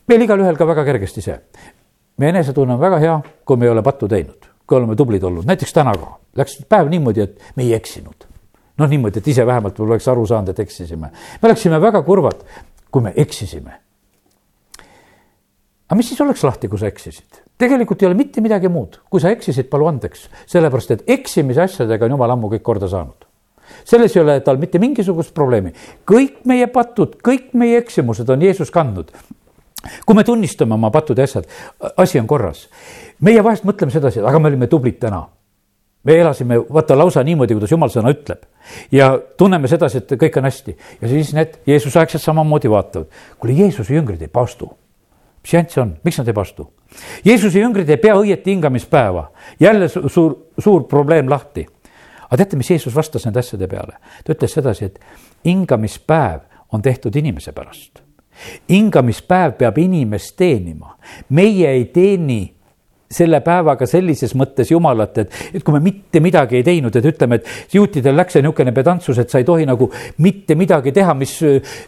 [0.09, 1.39] meil igalühel ka väga kergesti see
[2.17, 5.47] meie enesetunne on väga hea, kui me ei ole pattu teinud, kui oleme tublid olnud,
[5.49, 6.17] näiteks täna ka.
[6.37, 8.29] Läks päev niimoodi, et me ei eksinud.
[8.77, 11.11] noh, niimoodi, et ise vähemalt võib-olla oleks aru saanud, et eksisime.
[11.43, 12.45] me oleksime väga kurvad,
[12.91, 13.79] kui me eksisime.
[15.87, 17.43] aga mis siis oleks lahti, kui sa eksisid?
[17.59, 22.05] tegelikult ei ole mitte midagi muud, kui sa eksisid, palu andeks, sellepärast et eksimise asjadega
[22.05, 23.25] on jumal ammu kõik korda saanud
[23.85, 25.73] selles ei ole tal mitte mingisugust probleemi.
[26.07, 29.11] kõik meie patud, kõik meie eksimused on Jeesus kandnud
[30.07, 31.47] kui me tunnistame oma pattud ja asjad,
[31.97, 32.69] asi on korras.
[33.21, 35.27] meie vahest mõtleme sedasi, aga me olime tublid täna.
[36.05, 38.45] me elasime vaata lausa niimoodi, kuidas jumal sõna ütleb
[38.93, 43.07] ja tunneme sedasi, et kõik on hästi ja siis need Jeesuse aegsed samamoodi vaatavad.
[43.39, 44.71] kuule, Jeesuse jüngrid ei pastu.
[45.43, 46.73] mis jant see on, miks nad ei pastu?
[47.25, 51.67] Jeesuse jüngrid ei pea õieti hingamispäeva, jälle suur, suur probleem lahti.
[52.25, 53.99] aga teate, mis Jeesus vastas nende asjade peale?
[54.25, 55.01] ta ütles sedasi, et
[55.45, 56.41] hingamispäev
[56.73, 58.06] on tehtud inimese pärast
[58.69, 60.97] hingamispäev peab inimest teenima,
[61.29, 62.56] meie ei teeni
[63.11, 67.39] selle päevaga sellises mõttes Jumalat, et, et kui me mitte midagi ei teinud, et ütleme,
[67.39, 69.89] et juutidel läks see niisugune pedantsus, et sa ei tohi nagu
[70.23, 71.37] mitte midagi teha, mis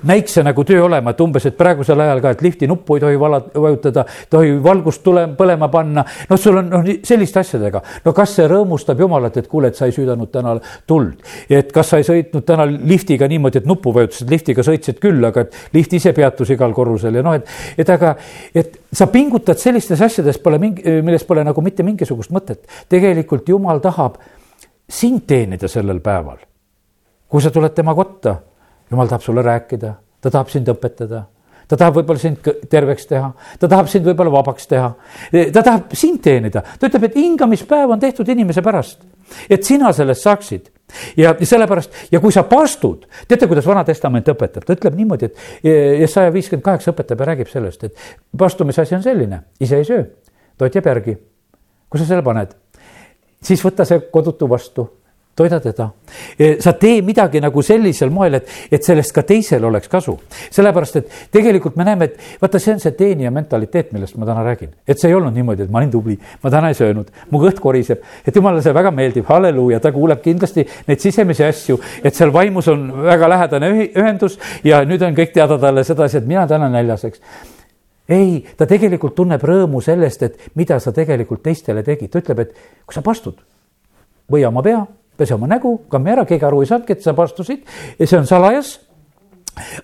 [0.07, 3.03] näiks see nagu töö olema, et umbes, et praegusel ajal ka, et lifti nuppu ei
[3.03, 6.05] tohi vala, vajutada, tohi valgust tule, põlema panna.
[6.31, 7.83] noh, sul on noh, selliste asjadega.
[8.05, 10.55] no kas see rõõmustab Jumalat, et kuule, et sa ei süüdanud täna
[10.87, 11.19] tuld.
[11.51, 15.47] et kas sa ei sõitnud täna liftiga niimoodi, et nuppu vajutasid, liftiga sõitsid küll, aga
[15.47, 18.15] et lift ise peatus igal korrusel ja noh, et, et aga,
[18.55, 22.65] et sa pingutad sellistes asjades, pole mingi milles pole nagu mitte mingisugust mõtet.
[22.89, 24.19] tegelikult jumal tahab
[24.89, 26.39] sind teenida sellel päeval.
[27.29, 28.39] kui sa tuled tema kotta,
[28.91, 31.27] jumal tahab sulle rääkida, ta tahab sind õpetada
[31.69, 33.29] ta tahab võib-olla sind terveks teha,
[33.61, 34.89] ta tahab sind võib-olla vabaks teha,
[35.53, 39.03] ta tahab sind teenida, ta ütleb, et hingamispäev on tehtud inimese pärast,
[39.51, 40.71] et sina sellest saaksid
[41.17, 46.11] ja sellepärast ja kui sa pastud, teate, kuidas Vana Testament õpetab, ta ütleb niimoodi, et
[46.11, 48.07] saja viiskümmend kaheksa õpetab ja räägib sellest, et
[48.39, 50.07] pastumise asi on selline, ise ei söö,
[50.59, 51.19] toit jääb järgi.
[51.89, 52.53] kui sa selle paned,
[53.43, 54.89] siis võta see kodutu vastu,
[55.39, 55.89] toida teda.
[56.61, 60.17] sa tee midagi nagu sellisel moel, et, et sellest ka teisel oleks kasu.
[60.51, 64.45] sellepärast, et tegelikult me näeme, et vaata, see on see teenija mentaliteet, millest ma täna
[64.47, 64.73] räägin.
[64.87, 67.61] et see ei olnud niimoodi, et ma olin tubli, ma täna ei söönud, mu kõht
[67.63, 72.33] koriseb, et jumalale see väga meeldib, halleluuja, ta kuuleb kindlasti neid sisemisi asju, et seal
[72.35, 76.71] vaimus on väga lähedane ühendus ja nüüd on kõik teada talle sedasi, et mina täna
[76.73, 77.23] näljas, eks
[78.09, 82.55] ei, ta tegelikult tunneb rõõmu sellest, et mida sa tegelikult teistele tegid, ta ütleb, et
[82.89, 83.37] kui sa pastud,
[84.33, 84.81] võia oma pea,
[85.19, 87.67] pese oma nägu, kammi ära, keegi aru ei saanudki, et sa pastusid
[87.99, 88.79] ja see on salajas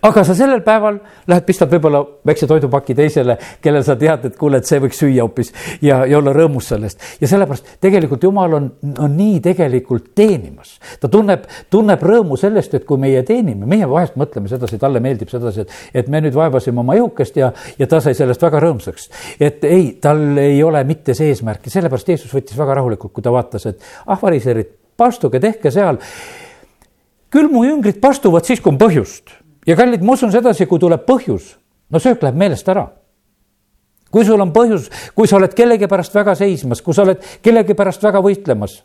[0.03, 0.99] aga sa sellel päeval
[1.31, 5.25] lähed, pistad võib-olla väikse toidupaki teisele, kellel sa tead, et kuule, et see võiks süüa
[5.25, 5.53] hoopis
[5.85, 7.03] ja, ja olla rõõmus sellest.
[7.21, 8.69] ja sellepärast tegelikult jumal on,
[8.99, 10.77] on nii tegelikult teenimas.
[11.01, 15.33] ta tunneb, tunneb rõõmu sellest, et kui meie teenime, meie vahest mõtleme sedasi, talle meeldib
[15.33, 19.11] sedasi, et, et me nüüd vaevasime oma ihukest ja, ja ta sai sellest väga rõõmsaks.
[19.41, 23.25] et ei, tal ei ole mitte see eesmärk ja sellepärast Jeesus võttis väga rahulikult, kui
[23.25, 25.99] ta vaatas, et ah, variserid, pastuge, tehke seal.
[27.35, 29.33] Küll mu jüngrid pastuvad siis, kui on põhjust.
[29.67, 31.55] Ja kallid, ma usun sedasi, kui tuleb põhjus,
[31.91, 32.87] no söök läheb meelest ära.
[34.15, 37.75] Kui sul on põhjus, kui sa oled kellegi pärast väga seismas, kui sa oled kellegi
[37.75, 38.77] pärast väga võitlemas,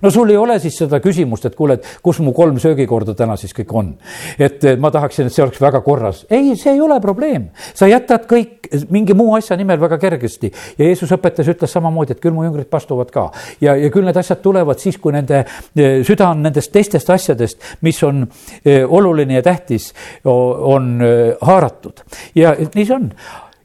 [0.00, 3.36] no sul ei ole siis seda küsimust, et kuule, et kus mu kolm söögikorda täna
[3.40, 3.92] siis kõik on.
[4.38, 6.24] et ma tahaksin, et see oleks väga korras.
[6.30, 7.50] ei, see ei ole probleem.
[7.74, 12.22] sa jätad kõik mingi muu asja nimel väga kergesti ja Jeesus õpetas, ütles samamoodi, et
[12.22, 13.28] küll mu jüngrid pastuvad ka.
[13.60, 17.62] ja, ja küll need asjad tulevad siis, kui nende e, süda on nendest teistest asjadest,
[17.82, 18.24] mis on
[18.64, 19.92] e, oluline ja tähtis,
[20.24, 22.04] on e, haaratud
[22.38, 23.08] ja nii see on.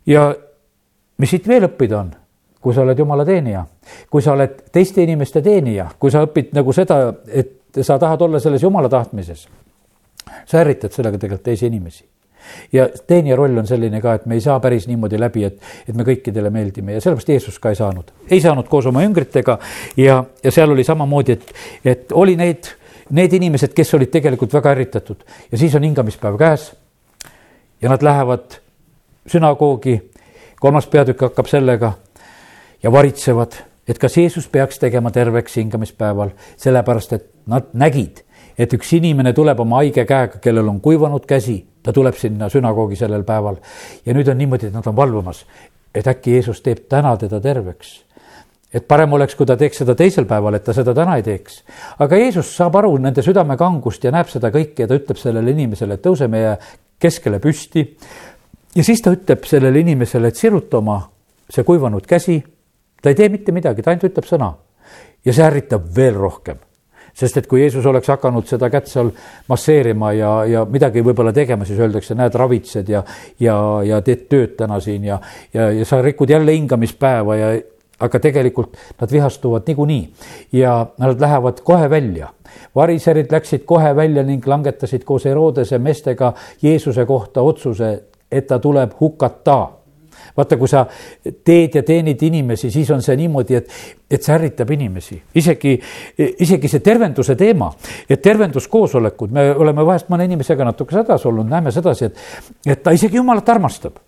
[0.07, 0.29] ja
[1.17, 2.15] mis siit veel õppida on
[2.61, 3.63] kui sa oled jumala teenija,
[4.09, 8.39] kui sa oled teiste inimeste teenija, kui sa õpid nagu seda, et sa tahad olla
[8.39, 9.47] selles jumala tahtmises,
[10.45, 12.05] sa ärritad sellega tegelikult teisi inimesi.
[12.71, 15.57] ja teenija roll on selline ka, et me ei saa päris niimoodi läbi, et,
[15.89, 19.57] et me kõikidele meeldime ja sellepärast Jeesus ka ei saanud, ei saanud koos oma jüngritega
[19.97, 21.51] ja, ja seal oli samamoodi, et,
[21.85, 22.69] et oli neid,
[23.11, 25.25] need inimesed, kes olid tegelikult väga ärritatud.
[25.51, 26.71] ja siis on hingamispäev käes.
[27.81, 28.61] ja nad lähevad
[29.27, 29.99] sünagoogi,
[30.59, 31.93] kolmas peatükk hakkab sellega
[32.83, 38.23] ja varitsevad, et kas Jeesus peaks tegema terveks hingamispäeval, sellepärast et nad nägid,
[38.57, 42.95] et üks inimene tuleb oma haige käega, kellel on kuivanud käsi, ta tuleb sinna sünagoogi
[42.99, 43.61] sellel päeval.
[44.05, 45.45] ja nüüd on niimoodi, et nad on valvumas,
[45.95, 48.07] et äkki Jeesus teeb täna teda terveks
[48.73, 51.61] et parem oleks, kui ta teeks seda teisel päeval, et ta seda täna ei teeks.
[52.03, 55.95] aga Jeesus saab aru nende südamekangust ja näeb seda kõike ja ta ütleb sellele inimesele,
[55.95, 56.57] et tõuse meie
[56.99, 57.85] keskele püsti.
[58.75, 60.99] ja siis ta ütleb sellele inimesele, et siruta oma
[61.49, 62.43] see kuivanud käsi
[63.07, 64.53] ta ei tee mitte midagi, ta ainult ütleb sõna.
[65.25, 66.57] ja see ärritab veel rohkem.
[67.17, 69.07] sest et kui Jeesus oleks hakanud seda kätt seal
[69.47, 73.03] masseerima ja, ja midagi võib-olla tegema, siis öeldakse, näed, ravitsed ja,
[73.39, 75.21] ja, ja teed tööd täna siin ja,
[75.53, 77.53] ja, ja sa rikud jälle hingamispäeva ja
[78.03, 80.03] aga tegelikult nad vihastuvad niikuinii
[80.59, 82.29] ja nad lähevad kohe välja.
[82.75, 88.99] variserid läksid kohe välja ning langetasid koos Herodese meestega Jeesuse kohta otsuse, et ta tuleb
[88.99, 89.76] hukata
[90.37, 90.85] vaata, kui sa
[91.45, 93.77] teed ja teenid inimesi, siis on see niimoodi, et,
[94.11, 95.19] et see ärritab inimesi.
[95.35, 95.75] isegi,
[96.39, 97.71] isegi see tervenduse teema,
[98.09, 102.23] et tervenduskoosolekud, me oleme vahest mõne inimesega natuke hädas olnud, näeme sedasi, et,
[102.65, 103.99] et ta isegi jumalat armastab.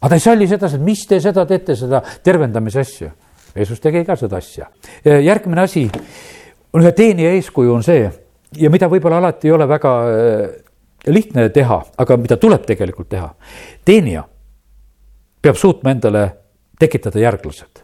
[0.00, 3.10] aga ta ei salli sedasi, et mis te seda teete, seda tervendamise asja.
[3.56, 4.68] Jeesus tegi ka seda asja.
[5.04, 5.88] järgmine asi,
[6.76, 8.04] ühe teenija eeskuju on see
[8.60, 10.46] ja mida võib-olla alati ei ole väga äh,
[11.06, 13.30] lihtne teha, aga mida tuleb tegelikult teha.
[13.84, 14.24] teenija
[15.42, 16.26] peab suutma endale
[16.78, 17.82] tekitada järglased,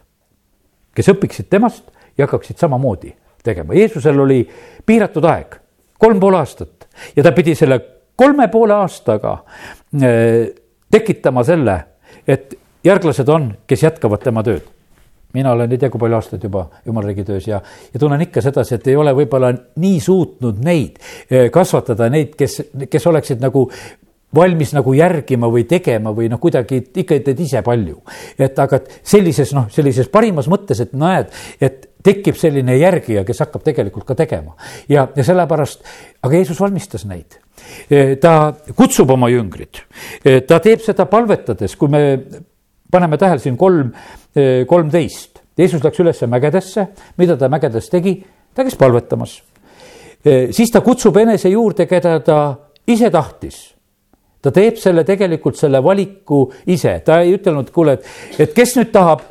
[0.95, 3.13] kes õpiksid temast ja hakkaksid samamoodi
[3.43, 3.73] tegema.
[3.73, 4.43] Jeesusel oli
[4.85, 5.57] piiratud aeg,
[5.99, 7.79] kolm pool aastat ja ta pidi selle
[8.15, 10.53] kolme poole aastaga äh,
[10.91, 11.79] tekitama selle,
[12.27, 12.53] et
[12.85, 14.69] järglased on, kes jätkavad tema tööd
[15.33, 17.59] mina olen ei tea kui palju aastaid juba jumala riigi töös ja,
[17.93, 19.49] ja tunnen ikka sedasi, et ei ole võib-olla
[19.81, 23.65] nii suutnud neid äh, kasvatada, neid, kes, kes oleksid nagu
[24.35, 28.01] valmis nagu järgima või tegema või noh, kuidagi ikka teed ise palju.
[28.37, 31.29] et aga sellises noh, sellises parimas mõttes, et näed,
[31.61, 34.55] et tekib selline järgija, kes hakkab tegelikult ka tegema
[34.89, 35.85] ja, ja sellepärast,
[36.23, 37.37] aga Jeesus valmistas neid.
[38.21, 38.33] Ta
[38.75, 39.83] kutsub oma jüngrid,
[40.47, 42.03] ta teeb seda palvetades, kui me
[42.91, 43.93] paneme tähele siin kolm,
[44.67, 45.39] kolmteist.
[45.57, 46.87] Jeesus läks üles mägedesse,
[47.21, 48.17] mida ta mägedes tegi,
[48.53, 49.37] ta käis palvetamas.
[50.51, 52.39] siis ta kutsub enese juurde, keda ta
[52.87, 53.72] ise tahtis
[54.43, 58.09] ta teeb selle tegelikult selle valiku ise, ta ei ütelnud, kuule, et,
[58.43, 59.23] et kes nüüd tahab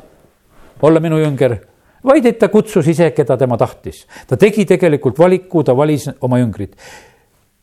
[0.83, 1.55] olla minu jünger,
[2.03, 4.03] vaid et ta kutsus ise, keda tema tahtis.
[4.27, 6.73] ta tegi tegelikult valiku, ta valis oma jüngrid.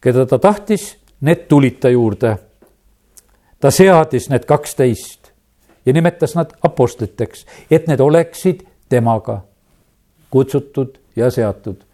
[0.01, 2.37] keda ta tahtis, need tulid ta juurde.
[3.61, 5.33] ta seadis need kaksteist
[5.87, 9.41] ja nimetas nad apostliteks, et need oleksid temaga
[10.31, 11.90] kutsutud ja seatud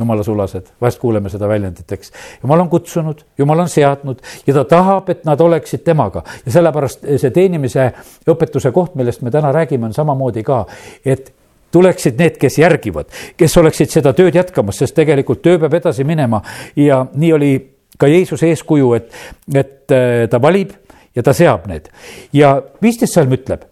[0.00, 2.12] jumala sulased, vahest kuuleme seda väljendit, eks.
[2.42, 6.22] jumal on kutsunud, jumal on seadnud ja ta tahab, et nad oleksid temaga.
[6.46, 7.90] Ja sellepärast see teenimise
[8.30, 10.64] õpetuse koht, millest me täna räägime, on samamoodi ka,
[11.04, 11.32] et
[11.72, 16.42] tuleksid need, kes järgivad, kes oleksid seda tööd jätkamas, sest tegelikult töö peab edasi minema.
[16.76, 17.52] Ja nii oli
[18.00, 19.12] ka Jeesuse eeskuju, et,
[19.54, 20.74] et äh, ta valib
[21.16, 21.88] ja ta seab need.
[22.32, 23.66] ja viisteist salm ütleb,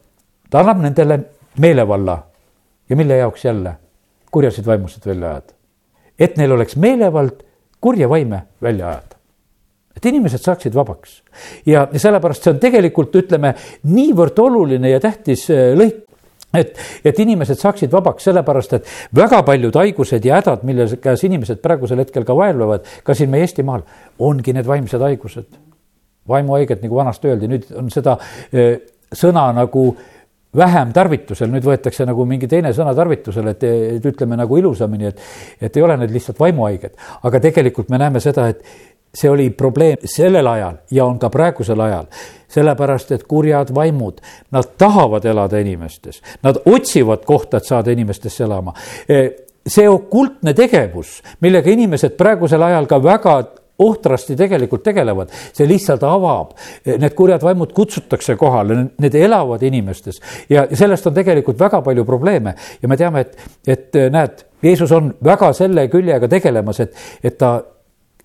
[0.50, 1.22] ta annab nendele
[1.58, 2.22] meelevalla.
[2.88, 3.76] Ja mille jaoks jälle?
[4.30, 5.57] Kurjasid vaimusid välja ajada
[6.18, 7.44] et neil oleks meelevald
[7.80, 9.16] kurja vaime välja ajada.
[9.96, 11.22] et inimesed saaksid vabaks
[11.66, 13.54] ja, ja sellepärast see on tegelikult, ütleme,
[13.90, 16.04] niivõrd oluline ja tähtis äh, lõik
[16.54, 21.60] et, et inimesed saaksid vabaks, sellepärast et väga paljud haigused ja hädad, mille käes inimesed
[21.64, 23.84] praegusel hetkel ka vaevlevad, ka siin meie Eestimaal,
[24.18, 25.48] ongi need vaimsed haigused.
[26.28, 28.18] vaimuhaiged, nagu vanasti öeldi, nüüd on seda
[28.52, 28.80] äh,
[29.16, 30.17] sõna nagu äh,
[30.56, 33.64] vähem tarvitusel, nüüd võetakse nagu mingi teine sõna tarvitusele, et,
[33.98, 35.20] et ütleme nagu ilusamini, et,
[35.60, 36.94] et ei ole need lihtsalt vaimuhaiged.
[37.22, 38.62] aga tegelikult me näeme seda, et
[39.14, 42.06] see oli probleem sellel ajal ja on ka praegusel ajal.
[42.48, 48.72] sellepärast, et kurjad vaimud, nad tahavad elada inimestes, nad otsivad kohta, et saada inimestesse elama
[49.68, 53.34] see okultne tegevus, millega inimesed praegusel ajal ka väga
[53.78, 56.52] ohtrasti tegelikult tegelevad, see lihtsalt avab,
[56.88, 60.20] need kurjad vaimud kutsutakse kohale, need elavad inimestes.
[60.50, 62.54] Ja sellest on tegelikult väga palju probleeme.
[62.82, 67.58] Ja me teame, et, et näed, Jeesus on väga selle küljega tegelemas, et, et ta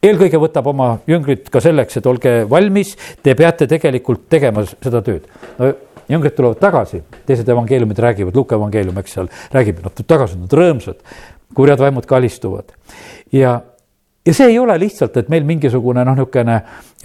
[0.03, 5.29] eelkõige võtab oma jüngrid ka selleks, et olge valmis, te peate tegelikult tegema seda tööd.
[5.59, 5.73] no
[6.09, 10.57] jüngrid tulevad tagasi, teised evangeeliumid räägivad, Luuka evangeelium, eks seal räägib, nad tulevad tagasi, nad
[10.59, 10.99] rõõmsad,
[11.55, 12.73] kurjad vaimud kalistuvad.
[13.31, 13.61] Ja
[14.25, 16.59] ja see ei ole lihtsalt, et meil mingisugune noh, niisugune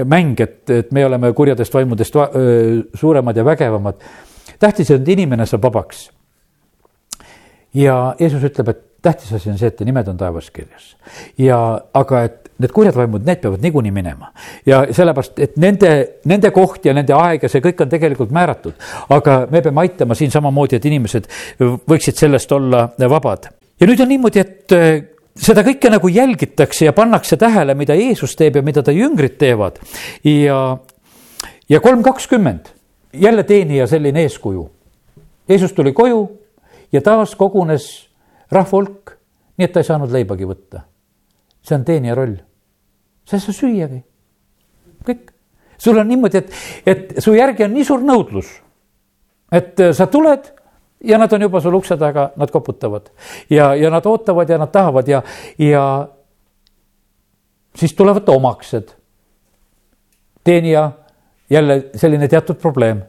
[0.07, 4.05] mäng, et, et me oleme kurjadest vaimudest va öö, suuremad ja vägevamad.
[4.59, 6.11] tähtis on, et inimene saab vabaks.
[7.75, 10.97] ja Jeesus ütleb, et tähtis asi on see, et nimed on taevas kirjas.
[11.39, 14.33] ja aga, et need kurjad vaimud, need peavad niikuinii minema.
[14.67, 15.93] ja sellepärast, et nende,
[16.25, 18.75] nende koht ja nende aeg ja see kõik on tegelikult määratud.
[19.11, 23.51] aga me peame aitama siin samamoodi, et inimesed võiksid sellest olla vabad.
[23.81, 28.59] ja nüüd on niimoodi, et seda kõike nagu jälgitakse ja pannakse tähele, mida Jeesus teeb
[28.59, 29.79] ja mida ta jüngrid teevad.
[30.25, 30.79] ja,
[31.69, 32.69] ja kolm kakskümmend,
[33.13, 34.69] jälle teenija selline eeskuju.
[35.49, 36.27] Jeesus tuli koju
[36.93, 38.09] ja taas kogunes
[38.51, 39.17] rahva hulk,
[39.57, 40.85] nii et ta ei saanud leibagi võtta.
[41.63, 42.37] see on teenija roll.
[43.25, 44.03] sa ei saa süüagi,
[45.05, 45.33] kõik.
[45.79, 46.53] sul on niimoodi, et,
[46.87, 48.49] et su järgi on nii suur nõudlus,
[49.53, 50.58] et sa tuled
[51.05, 53.11] ja nad on juba sul ukse taga, nad koputavad
[53.51, 55.23] ja, ja nad ootavad ja nad tahavad ja,
[55.59, 56.09] ja
[57.75, 58.89] siis tulevad omaksed.
[60.45, 60.91] teenija,
[61.51, 63.03] jälle selline teatud probleem.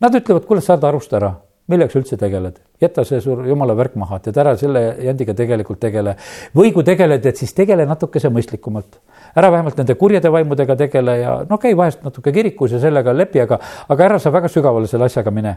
[0.00, 1.32] Nad ütlevad, kuule, saad arust ära,
[1.66, 5.80] millega sa üldse tegeled, jäta see suur jumala värk maha, et ära selle jandiga tegelikult
[5.80, 6.16] tegele.
[6.56, 9.00] või kui tegeled, et siis tegele natukese mõistlikumalt.
[9.36, 13.40] ära vähemalt nende kurjade vaimudega tegele ja no käi vahest natuke kirikus ja sellega lepi,
[13.40, 15.56] aga, aga ära sa väga sügavale selle asjaga mine.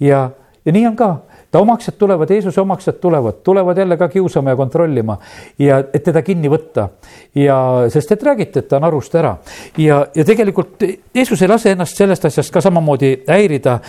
[0.00, 0.30] ja
[0.66, 1.10] ja nii on ka,
[1.50, 5.18] ta omaksed tulevad, Jeesuse omaksed tulevad, tulevad jälle ka kiusama ja kontrollima
[5.58, 6.88] ja et teda kinni võtta.
[7.34, 7.56] ja
[7.88, 9.36] sest et räägiti, et ta on arust ära
[9.78, 10.82] ja, ja tegelikult
[11.14, 13.80] Jeesus ei lase ennast sellest asjast ka samamoodi häirida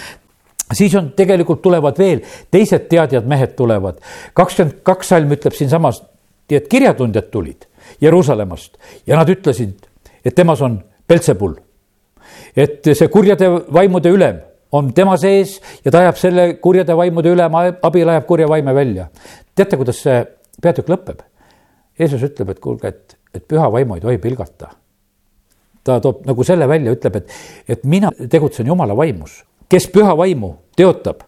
[0.74, 4.00] siis on, tegelikult tulevad veel teised teadjad mehed tulevad.
[4.34, 6.04] kakskümmend kaks salm ütleb siinsamas,
[6.50, 7.68] et kirjatundjad tulid
[8.02, 9.88] Jeruusalemmast ja nad ütlesid,
[10.26, 11.56] et temas on Peltsepul.
[12.56, 17.63] et see kurjade vaimude ülem on tema sees ja ta ajab selle kurjade vaimude ülema
[17.82, 19.08] abil ajab kurja vaime välja.
[19.56, 20.25] teate, kuidas see
[20.62, 21.23] peatükk lõpeb?
[21.99, 24.69] Jeesus ütleb, et kuulge, et, et püha vaimu ei tohi pilgata.
[25.84, 27.32] ta toob nagu selle välja, ütleb, et,
[27.67, 31.23] et mina tegutsen jumala vaimus, kes püha vaimu teotab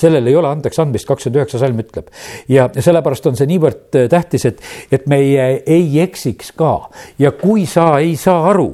[0.00, 2.08] sellel ei ole andeks andmist, kakskümmend üheksa salm ütleb.
[2.48, 7.92] ja, sellepärast on see niivõrd tähtis, et, et meie ei eksiks ka ja kui sa
[8.00, 8.70] ei saa aru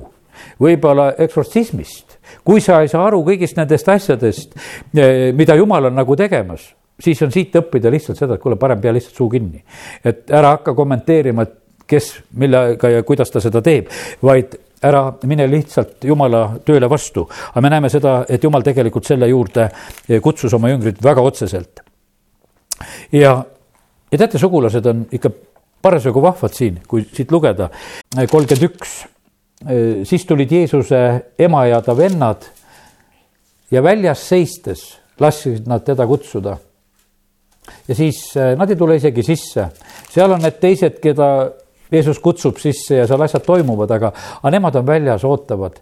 [0.62, 2.05] võib-olla eksortsismist,
[2.46, 4.56] kui sa ei saa aru kõigist nendest asjadest,
[4.94, 6.68] eh, mida jumal on nagu tegemas,
[7.02, 9.62] siis on siit õppida lihtsalt seda, et kuule, parem pea lihtsalt suu kinni.
[10.04, 11.54] et ära hakka kommenteerima, et
[11.86, 13.90] kes, millega ja kuidas ta seda teeb,
[14.22, 17.26] vaid ära mine lihtsalt jumala tööle vastu.
[17.50, 19.68] aga me näeme seda, et jumal tegelikult selle juurde
[20.08, 21.82] eh, kutsus oma jüngrid väga otseselt.
[23.12, 23.42] ja,
[24.12, 25.30] ja teate, sugulased on ikka
[25.82, 27.70] parasjagu vahvad siin, kui siit lugeda,
[28.30, 29.04] kolmkümmend üks
[30.04, 30.98] siis tulid Jeesuse
[31.38, 32.44] ema ja ta vennad
[33.70, 34.82] ja väljas seistes
[35.20, 36.56] lasksid nad teda kutsuda.
[37.88, 39.68] ja siis äh, nad ei tule isegi sisse,
[40.10, 41.28] seal on need teised, keda
[41.92, 45.80] Jeesus kutsub sisse ja seal asjad toimuvad, aga, aga nemad on väljas, ootavad.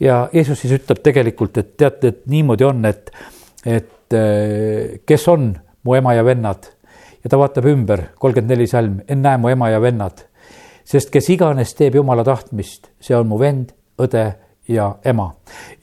[0.00, 3.10] ja Jeesus siis ütleb tegelikult, et teate, et niimoodi on, et,
[3.64, 6.68] et äh, kes on mu ema ja vennad
[7.22, 10.26] ja ta vaatab ümber, kolmkümmend neli salm, ennäe mu ema ja vennad
[10.84, 14.24] sest kes iganes teeb jumala tahtmist, see on mu vend, õde
[14.68, 15.32] ja ema.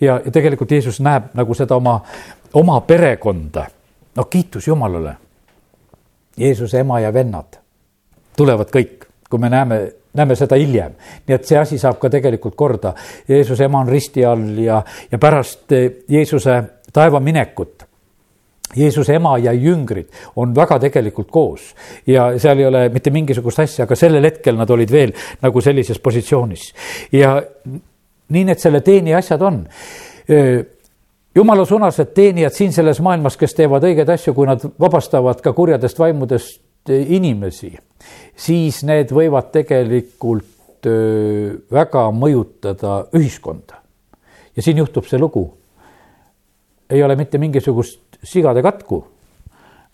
[0.02, 2.00] ja, ja tegelikult Jeesus näeb nagu seda oma,
[2.54, 3.66] oma perekonda.
[4.16, 5.16] no kiitus Jumalale.
[6.38, 7.60] Jeesuse ema ja vennad
[8.40, 9.80] tulevad kõik, kui me näeme,
[10.14, 10.96] näeme seda hiljem.
[11.28, 12.94] nii et see asi saab ka tegelikult korda.
[13.28, 14.82] Jeesuse ema on risti all ja,
[15.12, 15.72] ja pärast
[16.08, 17.89] Jeesuse taevaminekut
[18.76, 21.72] Jeesuse ema ja jüngrid on väga tegelikult koos
[22.08, 26.00] ja seal ei ole mitte mingisugust asja, aga sellel hetkel nad olid veel nagu sellises
[26.00, 26.74] positsioonis.
[27.12, 27.40] ja
[28.30, 29.64] nii need selle teenija asjad on.
[31.36, 36.00] jumala sunased teenijad siin selles maailmas, kes teevad õigeid asju, kui nad vabastavad ka kurjadest
[36.00, 37.74] vaimudest inimesi,
[38.38, 40.88] siis need võivad tegelikult
[41.72, 43.82] väga mõjutada ühiskonda.
[44.56, 45.59] ja siin juhtub see lugu.
[46.90, 49.08] Ei ole mitte mingisugust sigade katku,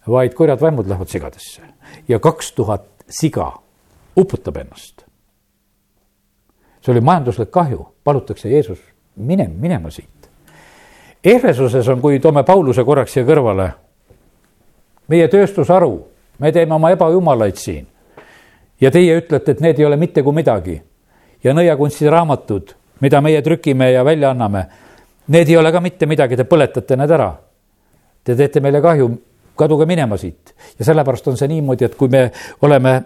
[0.08, 1.62] vaid kurjad vaimud lähevad sigadesse
[2.08, 3.52] ja kaks tuhat siga
[4.18, 5.02] uputab ennast.
[6.82, 8.80] see oli majanduslik kahju, palutakse Jeesus,
[9.16, 10.30] mine, minema siit.
[11.24, 13.72] Ehvesuses on, kui toome Pauluse korraks siia kõrvale,
[15.08, 15.96] meie tööstusharu,
[16.40, 17.88] me teeme oma ebajumalaid siin
[18.82, 20.82] ja teie ütlete, et need ei ole mitte kui midagi.
[21.44, 22.72] ja nõiakunsti raamatud,
[23.02, 24.66] mida meie trükime ja välja anname,
[25.28, 27.30] need ei ole ka mitte midagi, te põletate need ära.
[28.24, 29.10] Te teete meile kahju,
[29.58, 30.54] kaduge minema siit.
[30.80, 33.04] ja sellepärast on see niimoodi, et kui me oleme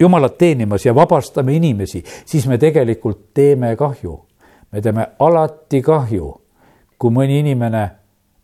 [0.00, 4.20] jumalat teenimas ja vabastame inimesi, siis me tegelikult teeme kahju.
[4.72, 6.34] me teeme alati kahju,
[6.98, 7.88] kui mõni inimene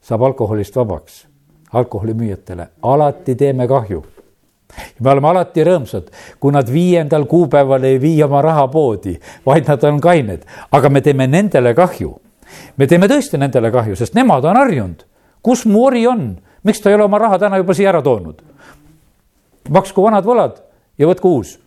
[0.00, 1.26] saab alkoholist vabaks,
[1.72, 4.02] alkoholimüüjatele, alati teeme kahju
[5.00, 9.84] me oleme alati rõõmsad, kui nad viiendal kuupäeval ei vii oma raha poodi, vaid nad
[9.84, 12.14] on kained, aga me teeme nendele kahju.
[12.76, 15.04] Me teeme tõesti nendele kahju, sest nemad on harjunud.
[15.42, 18.42] kus mu ori on, miks ta ei ole oma raha täna juba siia ära toonud?
[19.70, 20.60] maksku vanad võlad
[20.98, 21.58] ja võtku uus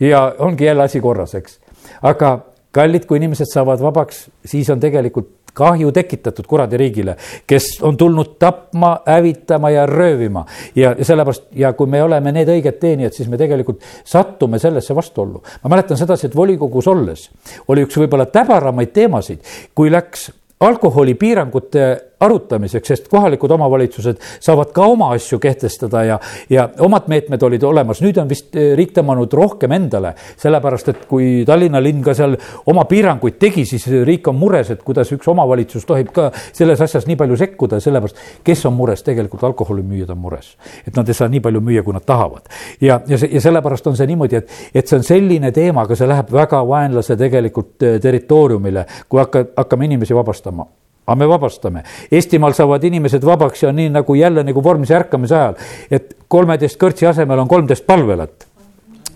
[0.00, 1.58] ja ongi jälle asi korras, eks.
[2.02, 2.38] aga
[2.72, 7.16] kallid, kui inimesed saavad vabaks, siis on tegelikult kahju tekitatud kuradi riigile,
[7.48, 10.44] kes on tulnud tapma, hävitama ja röövima.
[10.76, 15.42] ja sellepärast ja kui me oleme need õiged teenijad, siis me tegelikult sattume sellesse vastuollu.
[15.62, 17.30] ma mäletan sedasi, et volikogus olles
[17.68, 19.40] oli üks võib-olla täbaramaid teemasid,
[19.74, 20.30] kui läks
[20.60, 21.86] alkoholipiirangute
[22.20, 26.18] arutamiseks, sest kohalikud omavalitsused saavad ka oma asju kehtestada ja,
[26.50, 31.02] ja omad meetmed olid olemas, nüüd on vist eh, riik tõmmanud rohkem endale, sellepärast et
[31.10, 32.38] kui Tallinna linn ka seal
[32.72, 37.04] oma piiranguid tegi, siis riik on mures, et kuidas üks omavalitsus tohib ka selles asjas
[37.10, 40.54] nii palju sekkuda, sellepärast kes on mures, tegelikult alkoholimüüjad on mures.
[40.86, 42.48] et nad ei saa nii palju müüa, kui nad tahavad.
[42.80, 45.98] ja, ja see, ja sellepärast on see niimoodi, et, et see on selline teema, aga
[45.98, 50.64] see läheb väga vaenlase tegelikult eh, territooriumile, kui hakka, hakkame inimesi vabastama
[51.06, 51.84] aga me vabastame.
[52.10, 55.56] Eestimaal saavad inimesed vabaks ja nii nagu jälle nagu vormse ärkamise ajal,
[55.90, 58.46] et kolmeteist kõrtsi asemel on kolmteist palvelat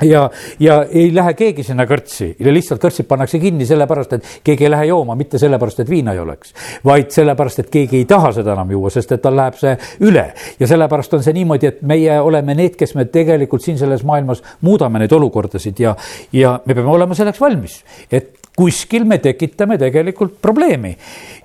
[0.02, 0.30] ja,
[0.60, 4.88] ja ei lähe keegi sinna kõrtsi lihtsalt kõrtsid pannakse kinni sellepärast, et keegi ei lähe
[4.90, 6.54] jooma, mitte sellepärast, et viina ei oleks.
[6.84, 9.76] vaid sellepärast, et keegi ei taha seda enam juua, sest et tal läheb see
[10.06, 10.26] üle.
[10.60, 14.42] ja sellepärast on see niimoodi, et meie oleme need, kes me tegelikult siin selles maailmas
[14.60, 15.96] muudame neid olukordasid ja,
[16.32, 20.96] ja me peame olema selleks valmis, et kuskil me tekitame tegelikult probleemi.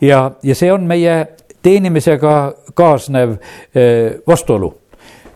[0.01, 1.15] ja, ja see on meie
[1.63, 2.33] teenimisega
[2.75, 3.37] kaasnev
[3.75, 4.73] eh, vastuolu.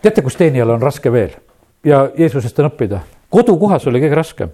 [0.02, 1.38] teate, kus teenijal on raske veel
[1.84, 3.00] ja Jeesusest on õppida?
[3.30, 4.52] kodukohas oli kõige raskem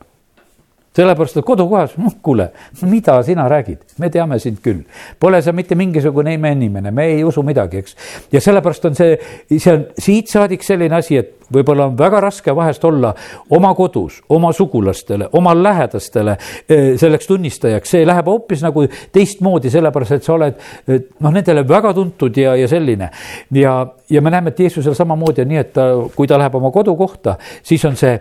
[0.97, 2.47] sellepärast, et kodukohas, noh kuule,
[2.89, 4.81] mida sina räägid, me teame sind küll.
[5.21, 7.97] Pole sa mitte mingisugune imeinimene, me ei usu midagi, eks.
[8.33, 9.19] ja sellepärast on see,
[9.51, 13.13] see on siit saadik selline asi, et võib-olla on väga raske vahest olla
[13.55, 20.17] oma kodus, oma sugulastele, oma lähedastele eh, selleks tunnistajaks, see läheb hoopis nagu teistmoodi, sellepärast
[20.17, 23.11] et sa oled noh, nendele väga tuntud ja, ja selline.
[23.55, 23.77] ja,
[24.11, 25.87] ja me näeme, et Jeesusel samamoodi on nii, et ta,
[26.17, 28.19] kui ta läheb oma kodukohta, siis on see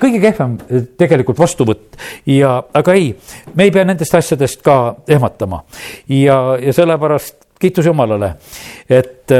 [0.00, 1.98] kõige kehvem eh, tegelikult vastuvõtt.
[2.26, 3.12] Ja, aga ei,
[3.54, 5.62] me ei pea nendest asjadest ka ehmatama.
[6.08, 8.34] Ja, ja sellepärast kiitus Jumalale,
[8.88, 9.32] et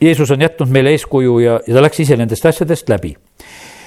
[0.00, 3.14] Jeesus on jätnud meile eeskuju ja, ja ta läks ise nendest asjadest läbi.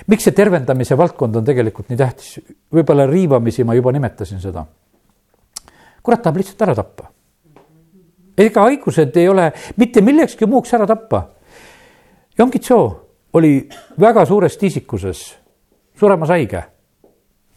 [0.07, 2.39] miks see tervendamise valdkond on tegelikult nii tähtis?
[2.73, 4.65] võib-olla riivamisi ma juba nimetasin seda.
[6.03, 7.09] kurat tahab lihtsalt ära tappa.
[8.37, 11.27] ega haigused ei ole mitte millekski muuks ära tappa.
[12.37, 12.85] Jonkitsoo
[13.33, 15.23] oli väga suures tiisikuses
[15.99, 16.63] suremas haige.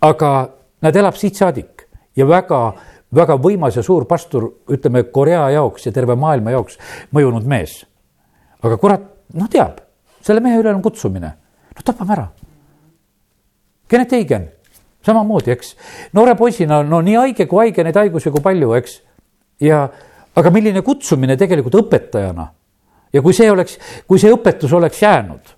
[0.01, 0.49] aga
[0.83, 2.75] nad elab siit saadik ja väga
[3.15, 6.79] väga võimas ja suur pastor, ütleme Korea jaoks ja terve maailma jaoks
[7.13, 7.85] mõjunud mees
[8.65, 9.81] aga kurat, noh, teab,
[10.25, 11.33] selle mehe üle on kutsumine,
[11.77, 12.27] no tapame ära.
[13.87, 14.49] Kennet Eigen,
[15.07, 15.75] samamoodi, eks,
[16.17, 19.01] noore poisina, no nii haige kui haige, neid haigusi kui palju, eks.
[19.63, 19.85] ja,
[20.37, 22.49] aga milline kutsumine tegelikult õpetajana
[23.15, 23.79] ja kui see oleks,
[24.09, 25.55] kui see õpetus oleks jäänud,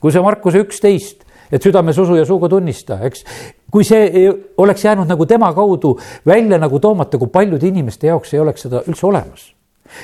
[0.00, 3.24] kui see Markuse üksteist, et südames usu ja suuga tunnista, eks.
[3.70, 4.28] kui see
[4.60, 5.96] oleks jäänud nagu tema kaudu
[6.26, 9.48] välja nagu toomata, kui paljude inimeste jaoks ei oleks seda üldse olemas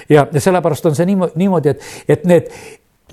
[0.08, 2.50] ja, ja sellepärast on see niimoodi, et, et need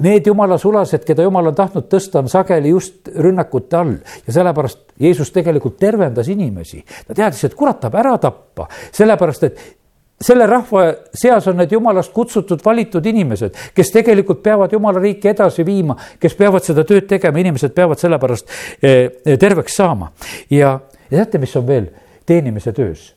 [0.02, 3.92] Need jumala sulased, keda jumal on tahtnud tõsta, on sageli just rünnakute all
[4.26, 6.82] ja sellepärast Jeesus tegelikult tervendas inimesi.
[7.08, 9.62] ta teadis, et kurat tahab ära tappa, sellepärast et
[10.24, 15.66] selle rahva seas on need jumalast kutsutud, valitud inimesed, kes tegelikult peavad jumala riiki edasi
[15.66, 18.50] viima, kes peavad seda tööd tegema, inimesed peavad sellepärast
[18.82, 20.10] eh, terveks saama.
[20.50, 20.80] ja,
[21.12, 21.92] ja teate, mis on veel
[22.26, 23.12] teenimise töös?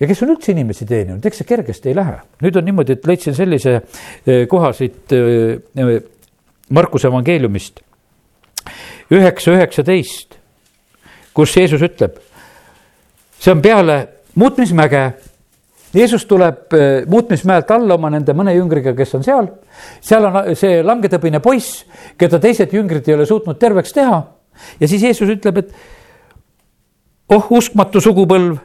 [0.00, 2.16] Ja kes on üldse inimesi teeninud, eks see kergesti ei lähe.
[2.42, 5.94] nüüd on niimoodi, et leidsin sellise eh, koha siit eh, eh,
[6.74, 7.82] Markuse evangeeliumist,
[9.12, 10.38] üheksa, üheksateist,
[11.36, 12.16] kus Jeesus ütleb,
[13.36, 13.98] see on peale
[14.40, 15.02] muutmismäge.
[15.94, 16.72] Jeesus tuleb
[17.06, 19.50] muutmismäelt alla oma nende mõne jüngriga, kes on seal.
[20.02, 21.84] seal on see langetõbine poiss,
[22.18, 24.22] keda teised jüngrid ei ole suutnud terveks teha.
[24.80, 25.76] ja siis Jeesus ütleb, et
[27.28, 28.56] oh uskmatu sugupõlv,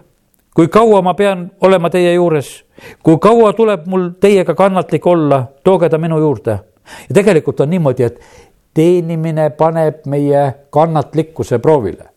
[0.60, 2.48] kui kaua ma pean olema teie juures,
[3.04, 6.60] kui kaua tuleb mul teiega kannatlik olla, tooge ta minu juurde.
[7.10, 8.20] ja tegelikult on niimoodi, et
[8.74, 12.10] teenimine paneb meie kannatlikkuse proovile.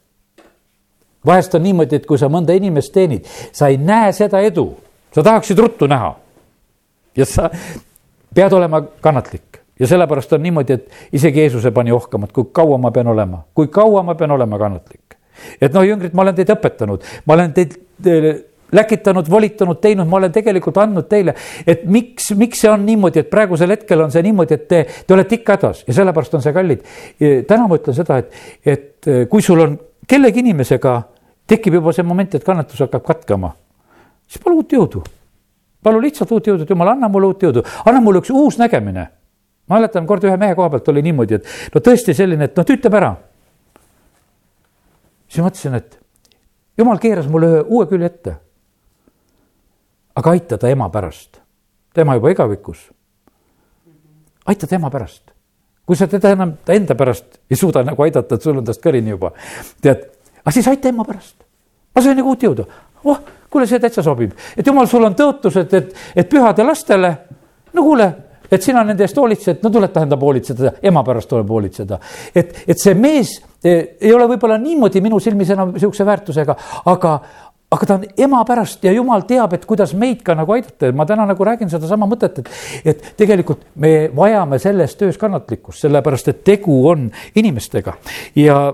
[1.26, 4.74] vahest on niimoodi, et kui sa mõnda inimest teenid, sa ei näe seda edu,
[5.14, 6.16] sa tahaksid ruttu näha.
[7.16, 7.50] ja sa
[8.34, 12.78] pead olema kannatlik ja sellepärast on niimoodi, et isegi Jeesuse pani ohkama, et kui kaua
[12.78, 15.16] ma pean olema, kui kaua ma pean olema kannatlik.
[15.60, 17.78] et noh, jüngrid, ma olen teid õpetanud, ma olen teid
[18.72, 21.34] läkitanud, volitanud, teinud, ma olen tegelikult andnud teile,
[21.68, 25.14] et miks, miks see on niimoodi, et praegusel hetkel on see niimoodi, et te, te
[25.14, 26.84] olete ikka hädas ja sellepärast on see kallid.
[27.48, 28.32] täna ma ütlen seda, et,
[28.64, 29.76] et kui sul on
[30.08, 30.96] kellegi inimesega
[31.52, 33.52] tekib juba see moment, et kannatus hakkab katkema,
[34.26, 35.04] siis palu uut jõudu.
[35.82, 39.08] palu lihtsalt uut jõudu, et jumal, anna mulle uut jõudu, anna mulle üks uus nägemine.
[39.68, 42.64] ma mäletan kord ühe mehe koha pealt oli niimoodi, et no tõesti selline, et noh,
[42.64, 43.16] ta ütleb ära.
[45.28, 46.01] siis mõtlesin, et
[46.78, 48.34] jumal keeras mulle ühe uue külje ette.
[50.14, 51.40] aga aita ta ema pärast,
[51.94, 52.90] tema juba igavikus.
[54.46, 55.32] aita ta ema pärast,
[55.86, 58.82] kui sa teda enam ta enda pärast ei suuda nagu aidata, et sul on tast
[58.82, 59.32] kõrini juba,
[59.80, 60.08] tead,
[60.42, 61.36] aga siis aita ema pärast.
[61.94, 62.66] ma sain nagu uut jõudu,
[63.04, 67.16] oh, kuule, see täitsa sobib, et jumal, sul on tõotused, et, et pühade lastele,
[67.72, 68.12] no kuule
[68.52, 71.98] et sina nende eest hoolitsed, no tuleb tähendab hoolitseda, ema pärast tuleb hoolitseda.
[72.34, 76.56] et, et see mees eh, ei ole võib-olla niimoodi minu silmis enam sihukese väärtusega,
[76.92, 77.14] aga,
[77.72, 80.90] aga ta on ema pärast ja jumal teab, et kuidas meid ka nagu aidata.
[80.90, 82.50] Ja ma täna nagu räägin sedasama mõtet, et,
[82.92, 87.96] et tegelikult me vajame selles töös kannatlikkust, sellepärast et tegu on inimestega.
[88.36, 88.64] Ja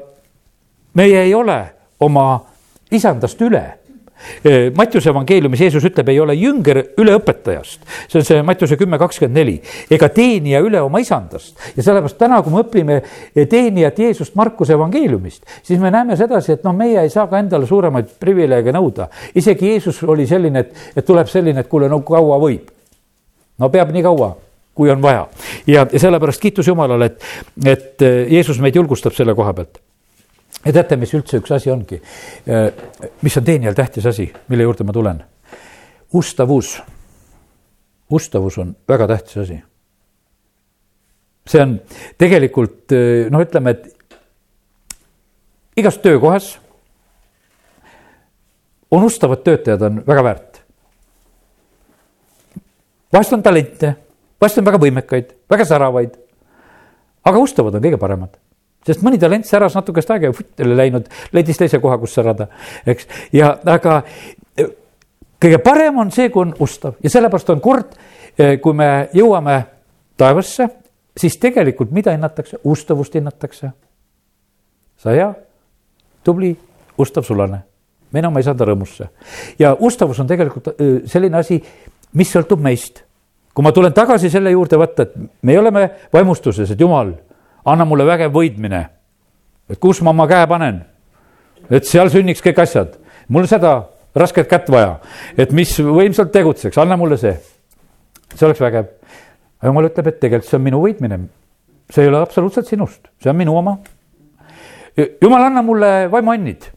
[0.98, 1.60] meie ei ole
[2.00, 2.30] oma
[2.90, 3.64] isandast üle
[4.76, 7.84] Mattiuse evangeeliumis Jeesus ütleb, ei ole jünger üle õpetajast.
[8.08, 9.56] see on see Mattiuse kümme kakskümmend neli,
[9.90, 11.56] ega teenija üle oma isandast.
[11.76, 12.98] ja sellepärast täna, kui me õpime
[13.48, 17.66] teenijat Jeesust Markuse evangeeliumist, siis me näeme sedasi, et noh, meie ei saa ka endale
[17.66, 19.08] suuremaid privileege nõuda.
[19.34, 22.70] isegi Jeesus oli selline, et, et tuleb selline, et kuule, no kaua võib.
[23.58, 24.34] no peab nii kaua
[24.78, 25.26] kui on vaja
[25.66, 27.24] ja, ja sellepärast kiitus Jumalale, et,
[27.66, 29.82] et Jeesus meid julgustab selle koha pealt
[30.64, 32.00] ja teate, mis üldse üks asi ongi,
[32.48, 32.68] äh,
[33.22, 35.22] mis on teenijal tähtis asi, mille juurde ma tulen?
[36.12, 36.78] ustavus.
[38.10, 39.58] ustavus on väga tähtis asi.
[41.48, 41.80] see on
[42.18, 44.18] tegelikult äh, noh, ütleme, et
[45.76, 46.56] igas töökohas
[48.90, 50.62] on ustavad töötajad on väga väärt.
[53.12, 53.94] vahest on talente,
[54.40, 56.18] vahest on väga võimekaid, väga säravaid,
[57.24, 58.36] aga ustavad on kõige paremad
[58.88, 62.48] sest mõni talent säras natukest aega ja vutt oli läinud, leidis teise koha, kus särada,
[62.88, 63.08] eks.
[63.36, 64.00] ja aga
[64.56, 64.68] e,
[65.42, 67.96] kõige parem on see, kui on ustav ja sellepärast on kord,
[68.38, 69.58] e, kui me jõuame
[70.18, 70.68] taevasse,
[71.18, 73.72] siis tegelikult mida hinnatakse, ustavust hinnatakse.
[74.98, 75.28] sa hea,
[76.26, 76.56] tubli,
[76.98, 77.60] ustav sulane,
[78.12, 79.10] mine oma isanda rõõmusse.
[79.58, 81.62] ja ustavus on tegelikult e, selline asi,
[82.12, 83.04] mis sõltub meist.
[83.54, 87.12] kui ma tulen tagasi selle juurde, vaata, et me oleme vaimustuses, et jumal
[87.72, 88.86] anna mulle vägev võidmine.
[89.68, 90.80] et kus ma oma käe panen,
[91.70, 92.94] et seal sünniks kõik asjad,
[93.28, 93.82] mul seda
[94.16, 94.98] rasket kätt vaja,
[95.36, 97.34] et mis võimsalt tegutseks, anna mulle see.
[98.34, 98.88] see oleks vägev.
[99.62, 101.20] jumal ütleb, et tegelikult see on minu võitmine.
[101.90, 103.78] see ei ole absoluutselt sinust, see on minu oma.
[104.96, 106.70] jumal, anna mulle vaimuannid.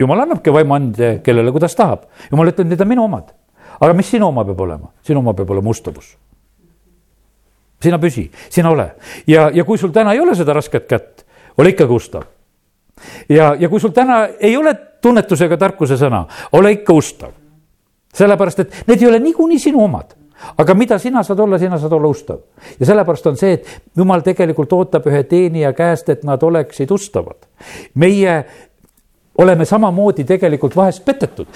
[0.00, 2.06] jumal annabki vaimuande, kellele, kuidas tahab.
[2.30, 3.34] jumal ütleb, need on minu omad.
[3.80, 4.92] aga mis sinu oma peab olema?
[5.02, 6.14] sinu oma peab olema ustavus
[7.84, 8.88] sina püsi, sina ole
[9.30, 11.24] ja, ja kui sul täna ei ole seda rasket kätt,
[11.58, 12.26] ole ikkagi ustav.
[13.28, 14.74] ja, ja kui sul täna ei ole
[15.04, 17.32] tunnetusega tarkuse sõna, ole ikka ustav.
[18.14, 20.16] sellepärast, et need ei ole niikuinii sinu omad
[20.58, 22.38] aga mida sina saad olla, sina saad olla ustav.
[22.80, 27.46] ja sellepärast on see, et jumal tegelikult ootab ühe teenija käest, et nad oleksid ustavad.
[27.94, 28.44] meie
[29.38, 31.46] oleme samamoodi tegelikult vahest petetud.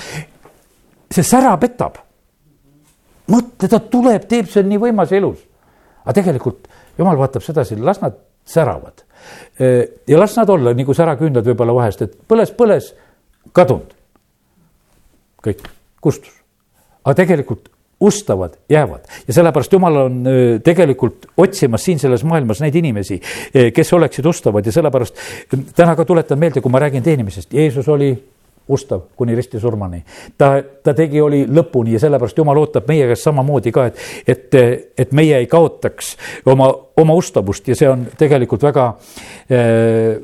[1.11, 1.99] see sära petab.
[3.29, 5.48] mõtle, ta tuleb, teeb, see on nii võimas elus
[6.09, 8.17] aga tegelikult jumal vaatab sedasi, las nad
[8.49, 9.05] säravad.
[10.09, 12.95] ja las nad olla nagu säraküünlad võib-olla vahest, et põles, põles,
[13.53, 13.93] kadunud.
[15.45, 15.67] kõik,
[16.01, 16.33] kustus.
[17.05, 17.69] aga tegelikult
[18.01, 20.19] ustavad jäävad ja sellepärast jumal on
[20.65, 23.19] tegelikult otsimas siin selles maailmas neid inimesi,
[23.75, 25.19] kes oleksid ustavad ja sellepärast
[25.77, 28.13] täna ka tuletan meelde, kui ma räägin teenimisest, Jeesus oli
[28.69, 30.03] ustav kuni ristisurmani.
[30.39, 34.59] ta, ta tegi, oli lõpuni ja sellepärast jumal ootab meie käest samamoodi ka, et, et,
[34.99, 36.17] et meie ei kaotaks
[36.47, 38.89] oma, oma ustavust ja see on tegelikult väga
[39.53, 40.19] äh,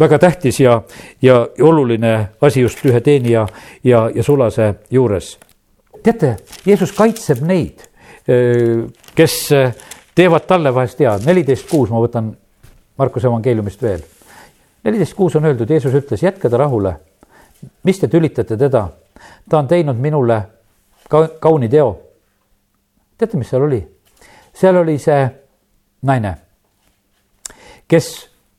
[0.00, 0.82] väga tähtis ja,
[1.22, 3.46] ja oluline asi just ühe teenija
[3.84, 5.38] ja, ja sulase juures.
[6.02, 6.36] teate,
[6.66, 7.84] Jeesus kaitseb neid,
[9.14, 9.34] kes
[10.14, 12.32] teevad talle vahest head, neliteist kuus, ma võtan
[13.00, 14.00] Markuse evangeeliumist veel.
[14.84, 16.96] neliteist kuus on öeldud, Jeesus ütles, jätke ta rahule
[17.84, 18.88] mis te tülitate teda?
[19.48, 20.40] ta on teinud minule
[21.08, 21.90] ka kauni teo.
[23.18, 23.80] teate, mis seal oli?
[24.54, 25.24] seal oli see
[26.02, 26.34] naine,
[27.88, 28.12] kes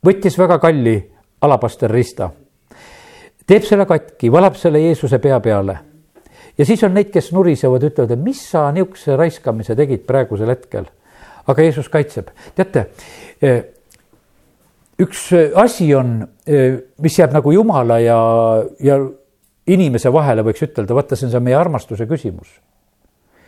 [0.05, 0.95] võttis väga kalli
[1.41, 2.29] alapasterrista,
[3.47, 5.77] teeb selle katki, valab selle Jeesuse pea peale
[6.57, 10.89] ja siis on neid, kes nurisevad, ütlevad, et mis sa niisuguse raiskamise tegid praegusel hetkel.
[11.47, 12.85] aga Jeesus kaitseb, teate,
[15.01, 18.19] üks asi on, eh, mis jääb nagu jumala ja,
[18.79, 18.97] ja
[19.67, 22.59] inimese vahele, võiks ütelda, vaata, see on see meie armastuse küsimus.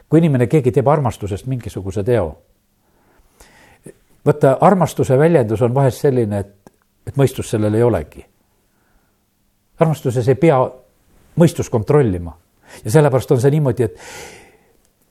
[0.09, 2.37] kui inimene, keegi teeb armastusest mingisuguse teo.
[4.25, 6.71] vaata, armastuse väljendus on vahest selline, et,
[7.07, 8.25] et mõistust sellel ei olegi.
[9.79, 10.59] armastuses ei pea
[11.35, 12.37] mõistus kontrollima
[12.85, 13.97] ja sellepärast on see niimoodi, et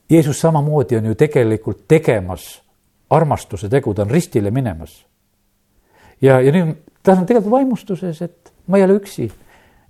[0.09, 2.61] Jeesus samamoodi on ju tegelikult tegemas
[3.09, 5.05] armastuse tegu, ta on ristile minemas.
[6.23, 9.29] Ja, ja nüüd ta on tegelikult vaimustuses, et ma ei ole üksi.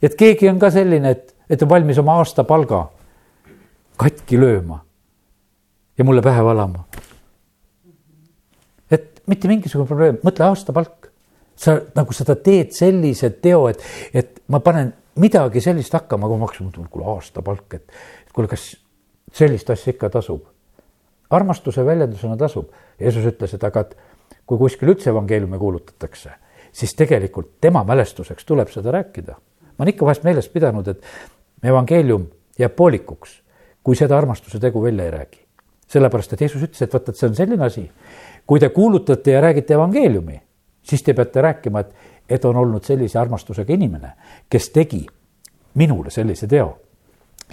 [0.01, 2.87] et keegi on ka selline, et, et on valmis oma aastapalga
[4.01, 4.81] katki lööma
[5.97, 6.85] ja mulle pähe valama.
[8.91, 11.11] et mitte mingisugune probleem, mõtle aastapalk.
[11.55, 13.81] sa nagu seda teed sellise teo, et,
[14.13, 17.91] et ma panen midagi sellist hakkama, kui ma maksan, kuule aastapalk, et
[18.33, 18.73] kuule, kas
[19.33, 20.49] sellist asja ikka tasub?
[21.33, 22.67] armastuse väljendusena tasub.
[23.01, 23.95] Jeesus ütles, et aga et
[24.45, 26.31] kui kuskil üldse evangeeliumi kuulutatakse,
[26.71, 29.35] siis tegelikult tema mälestuseks tuleb seda rääkida.
[29.77, 31.03] ma olen ikka vahest meeles pidanud, et
[31.63, 32.27] evangeelium
[32.59, 33.41] jääb poolikuks,
[33.83, 35.45] kui seda armastuse tegu välja ei räägi.
[35.87, 37.91] sellepärast, et Jeesus ütles, et vaata, et see on selline asi,
[38.47, 40.41] kui te kuulutate ja räägite evangeeliumi,
[40.83, 41.93] siis te peate rääkima, et
[42.29, 44.13] et on olnud sellise armastusega inimene,
[44.49, 45.05] kes tegi
[45.73, 46.77] minule sellise teo.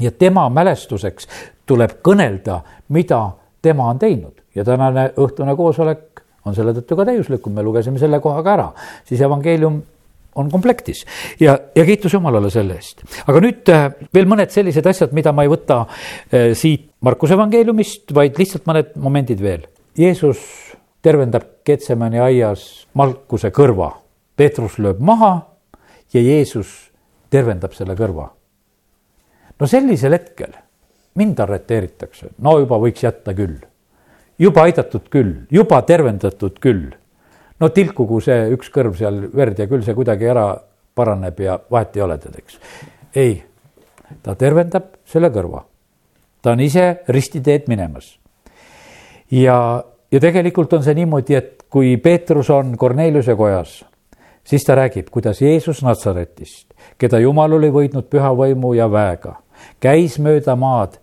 [0.01, 1.29] ja tema mälestuseks
[1.67, 3.31] tuleb kõnelda, mida
[3.63, 8.21] tema on teinud ja tänane õhtune koosolek on selle tõttu ka täiuslikum, me lugesime selle
[8.23, 8.69] koha ka ära,
[9.09, 9.81] siis evangeelium
[10.41, 11.03] on komplektis
[11.41, 13.03] ja, ja kiitus Jumalale selle eest.
[13.27, 18.11] aga nüüd äh, veel mõned sellised asjad, mida ma ei võta äh, siit Markuse evangeeliumist,
[18.13, 19.63] vaid lihtsalt mõned momendid veel.
[19.97, 20.43] Jeesus
[21.01, 23.95] tervendab Getsemani aias Markuse kõrva
[24.37, 25.35] Peetrus lööb maha
[26.15, 26.69] ja Jeesus
[27.31, 28.31] tervendab selle kõrva.
[29.61, 30.55] no sellisel hetkel
[31.21, 33.59] mind arreteeritakse, no juba võiks jätta küll.
[34.41, 36.91] Juba aidatud küll, juba tervendatud küll.
[37.61, 40.47] no tilkugu see üks kõrv seal verd ja küll see kuidagi ära
[40.97, 42.59] paraneb ja vahet ei ole tead, eks.
[43.15, 43.43] ei,
[44.23, 45.65] ta tervendab selle kõrva.
[46.43, 48.17] ta on ise ristiteed minemas.
[49.31, 53.81] ja, ja tegelikult on see niimoodi, et kui Peetrus on Korneliuse kojas
[54.45, 59.37] siis ta räägib, kuidas Jeesus Natsaretist, keda Jumal oli võitnud püha võimu ja väega,
[59.81, 60.97] käis mööda maad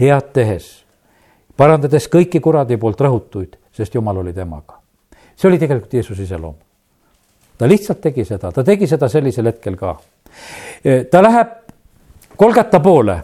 [0.00, 0.83] head tehes,
[1.56, 4.80] parandades kõiki kuradi poolt rõhutuid, sest Jumal oli temaga.
[5.36, 6.54] see oli tegelikult Jeesuse iseloom.
[7.58, 9.96] ta lihtsalt tegi seda, ta tegi seda sellisel hetkel ka.
[11.10, 11.48] ta läheb
[12.36, 13.22] Kolgata poole.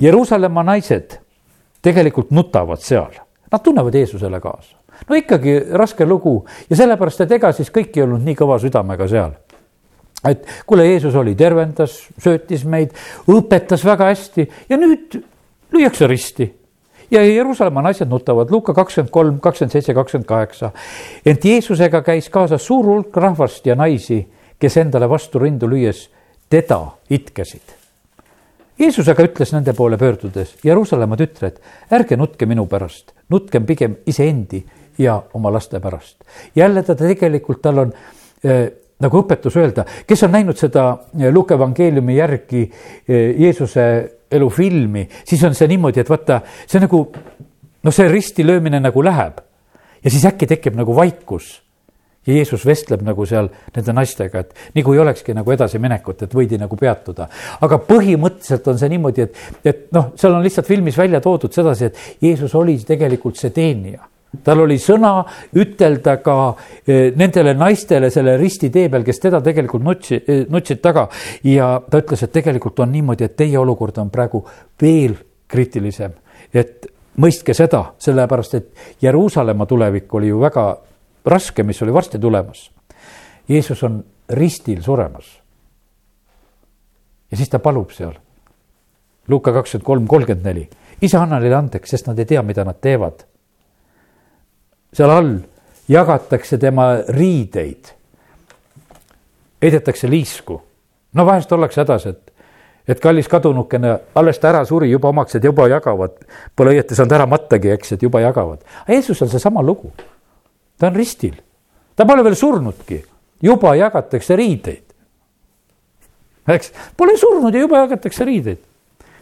[0.00, 1.16] Jeruusalemma naised
[1.82, 3.10] tegelikult nutavad seal,
[3.52, 4.76] nad tunnevad Jeesusele kaasa
[5.08, 9.08] no ikkagi raske lugu ja sellepärast, et ega siis kõik ei olnud nii kõva südamega
[9.08, 9.34] seal
[10.24, 12.94] et kuule, Jeesus oli, tervendas, söötis meid,
[13.30, 15.18] õpetas väga hästi ja nüüd
[15.74, 16.48] lüüakse risti.
[17.10, 20.70] Ja Jeruusalemma naised nutavad, Luuka kakskümmend kolm, kakskümmend seitse, kakskümmend kaheksa.
[21.26, 24.26] ent Jeesusega käis kaasas suur hulk rahvast ja naisi,
[24.58, 26.08] kes endale vastu rindu lüües
[26.50, 26.80] teda
[27.10, 27.74] itkesid.
[28.78, 34.60] Jeesus aga ütles nende poole pöördudes, Jeruusalemma tütred, ärge nutke minu pärast, nutkem pigem iseendi
[34.98, 36.24] ja oma laste pärast.
[36.54, 37.92] jälle ta tegelikult, tal on
[38.44, 38.68] äh,
[39.00, 40.86] nagu õpetus öelda, kes on näinud seda
[41.18, 43.86] eh, Luke evangeeliumi järgi äh, Jeesuse
[44.30, 47.02] elufilmi, siis on see niimoodi, et vaata, see nagu
[47.86, 49.38] noh, see ristilöömine nagu läheb.
[50.04, 51.60] Ja siis äkki tekib nagu vaikus.
[52.26, 56.34] Ja Jeesus vestleb nagu seal nende naistega, et nii kui ei olekski nagu edasiminekut, et
[56.34, 57.28] võidi nagu peatuda.
[57.62, 61.86] aga põhimõtteliselt on see niimoodi, et, et noh, seal on lihtsalt filmis välja toodud sedasi,
[61.86, 64.02] et Jeesus oli tegelikult see teenija
[64.44, 65.12] tal oli sõna
[65.56, 66.36] ütelda ka
[66.86, 71.08] eh, nendele naistele selle ristitee peal, kes teda tegelikult nutsi, eh, nutsid taga.
[71.44, 74.44] ja ta ütles, et tegelikult on niimoodi, et teie olukord on praegu
[74.82, 75.16] veel
[75.48, 76.12] kriitilisem.
[76.54, 76.86] et
[77.20, 78.68] mõistke seda, sellepärast et
[79.02, 80.66] Jeruusalemma tulevik oli ju väga
[81.24, 82.70] raske, mis oli varsti tulemas.
[83.48, 85.42] Jeesus on ristil suremas.
[87.30, 88.14] ja siis ta palub seal.
[89.28, 90.68] Luuka kakskümmend kolm, kolmkümmend neli.
[91.02, 93.26] isa, anna neile andeks, sest nad ei tea, mida nad teevad
[94.94, 95.34] seal all
[95.88, 97.92] jagatakse tema riideid,
[99.62, 100.62] heidetakse liisku.
[101.14, 102.32] no vahest ollakse hädas, et,
[102.88, 106.18] et kallis kadunukene, alles ta ära suri, juba omaksed juba jagavad.
[106.56, 108.60] Pole õieti saanud ära mattagi, eks, et juba jagavad.
[108.82, 109.92] aga Jeesus on seesama lugu.
[110.78, 111.34] ta on ristil,
[111.96, 113.02] ta pole veel surnudki,
[113.42, 114.84] juba jagatakse riideid.
[116.48, 118.62] eks, pole surnud ja juba jagatakse riideid.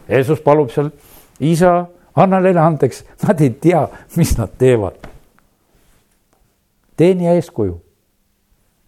[0.09, 0.91] Jeesus palub seal,
[1.39, 1.85] isa,
[2.15, 5.14] anna neile andeks, nad ei tea, mis nad teevad.
[6.97, 7.81] Teenija eeskuju.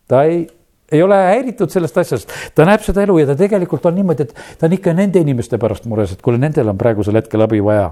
[0.08, 0.48] ta ei,
[0.92, 4.60] ei ole häiritud sellest asjast, ta näeb seda elu ja ta tegelikult on niimoodi, et
[4.60, 7.92] ta on ikka nende inimeste pärast mures, et kuule, nendel on praegusel hetkel abi vaja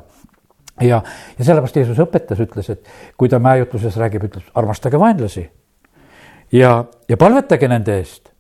[0.82, 1.02] ja,
[1.38, 5.46] ja sellepärast Jeesus õpetas, ütles, et kui ta mäejutluses räägib, ütleb armastage vaenlasi
[6.52, 8.32] ja, ja palvetage nende eest.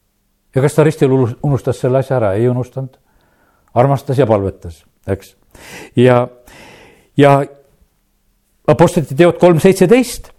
[0.55, 1.11] ja kas ta ristil
[1.43, 2.95] unustas selle asja ära, ei unustanud.
[3.73, 5.35] armastas ja palvetas, eks.
[5.95, 6.27] ja,
[7.17, 7.41] ja
[8.67, 10.31] Apostlite teod kolm seitseteist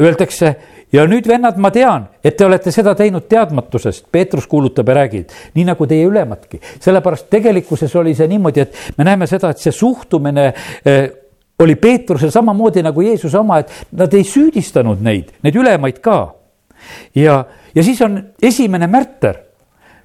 [0.00, 0.56] öeldakse
[0.92, 5.32] ja nüüd, vennad, ma tean, et te olete seda teinud teadmatusest, Peetrus kuulutab ja räägib,
[5.54, 6.60] nii nagu teie ülemadki.
[6.80, 10.46] sellepärast tegelikkuses oli see niimoodi, et me näeme seda, et see suhtumine
[10.84, 11.10] eh,
[11.58, 16.20] oli Peetrusel samamoodi nagu Jeesuse oma, et nad ei süüdistanud neid, neid ülemaid ka
[17.14, 17.44] ja,
[17.74, 19.44] ja siis on esimene märter.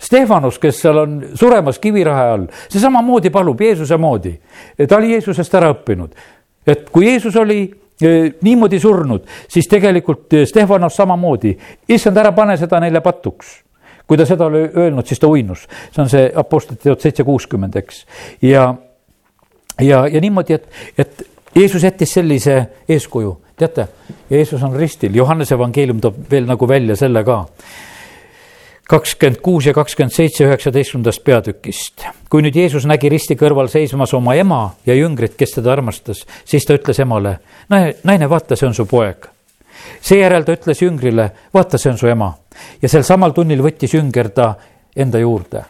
[0.04, 4.34] Stefanus, kes seal on suremas kivirahe all, see samamoodi palub Jeesuse moodi.
[4.89, 6.12] ta oli Jeesusest ära õppinud,
[6.68, 7.70] et kui Jeesus oli
[8.41, 11.54] niimoodi surnud, siis tegelikult Stefanos samamoodi,
[11.89, 13.60] issand, ära pane seda neile patuks
[14.08, 15.62] kui ta seda oli öelnud, siis ta uinus,
[15.93, 18.01] see on see Apostlite teod seitse kuuskümmend, eks.
[18.43, 18.66] ja,
[19.80, 20.68] ja, ja niimoodi, et,
[20.99, 21.24] et
[21.56, 22.58] Jeesus jättis sellise
[22.89, 23.38] eeskuju.
[23.58, 23.88] Teate,
[24.30, 27.43] Jeesus on ristil, Johannese evangeelium toob veel nagu välja selle ka.
[28.94, 32.04] Kakskümmend kuus ja kakskümmend seitse üheksateistkümnendast peatükist.
[32.30, 36.66] kui nüüd Jeesus nägi risti kõrval seismas oma ema ja jüngrit, kes teda armastas, siis
[36.66, 37.39] ta ütles emale,
[37.70, 39.26] naine, vaata, see on su poeg.
[40.02, 42.34] seejärel ta ütles jüngrile, vaata, see on su ema.
[42.82, 44.54] ja sel samal tunnil võttis jünger ta
[44.96, 45.64] enda juurde.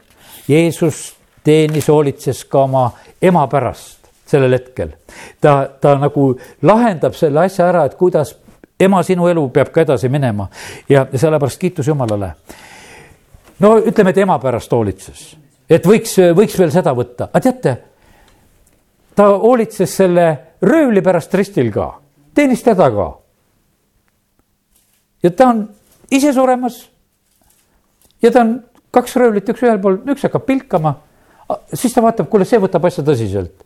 [0.48, 1.14] Jeesus
[1.44, 2.90] teenis, hoolitses ka oma
[3.22, 4.92] ema pärast sellel hetkel.
[5.42, 8.36] ta, ta nagu lahendab selle asja ära, et kuidas
[8.80, 10.50] ema, sinu elu peab ka edasi minema
[10.90, 12.34] ja sellepärast kiitus Jumalale.
[13.64, 15.24] No ütleme, et ema pärast hoolitses,
[15.70, 17.76] et võiks, võiks veel seda võtta, aga teate,
[19.16, 20.28] ta hoolitses selle
[20.64, 21.90] röövli pärast ristil ka,
[22.36, 23.08] teenis teda ka.
[25.24, 25.66] ja ta on
[26.12, 26.84] ise suremas.
[28.22, 28.58] ja ta on
[28.94, 30.98] kaks röövlit, üks ühel pool, üks hakkab pilkama.
[31.74, 33.64] siis ta vaatab, kuule, see võtab asja tõsiselt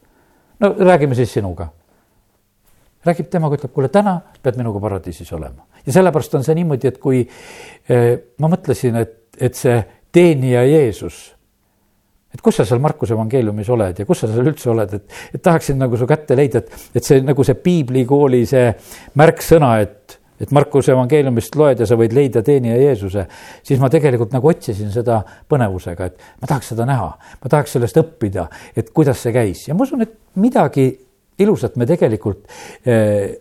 [0.59, 1.69] no räägime siis sinuga.
[3.05, 5.65] räägib temaga, ütleb, kuule, täna pead minuga paradiisis olema.
[5.85, 7.21] ja sellepärast on see niimoodi, et kui
[7.89, 9.79] eh, ma mõtlesin, et, et see
[10.13, 11.37] teenija Jeesus
[12.33, 15.41] et kus sa seal Markuse evangeeliumis oled ja kus sa seal üldse oled, et, et
[15.43, 18.69] tahaksin nagu su kätte leida, et, et see nagu see piiblikooli see
[19.19, 23.23] märksõna, et et Markuse evangeeliumist loed ja sa võid leida teenija Jeesuse,
[23.65, 25.15] siis ma tegelikult nagu otsisin seda
[25.49, 27.07] põnevusega, et ma tahaks seda näha,
[27.41, 28.45] ma tahaks sellest õppida,
[28.77, 29.63] et kuidas see käis.
[29.65, 30.91] Ja ma usun, et midagi
[31.41, 32.45] ilusat me tegelikult
[32.85, 33.33] äh,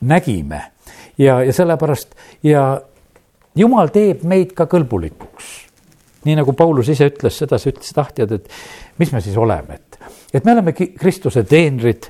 [0.00, 0.62] nägime.
[1.20, 2.64] Ja, ja sellepärast ja
[3.56, 5.52] jumal teeb meid ka kõlbulikuks.
[6.24, 8.48] nii nagu Paulus ise ütles, sedasi ütles tahtjad, et
[8.98, 9.98] mis me siis oleme, et,
[10.34, 12.08] et me oleme Kristuse teenrid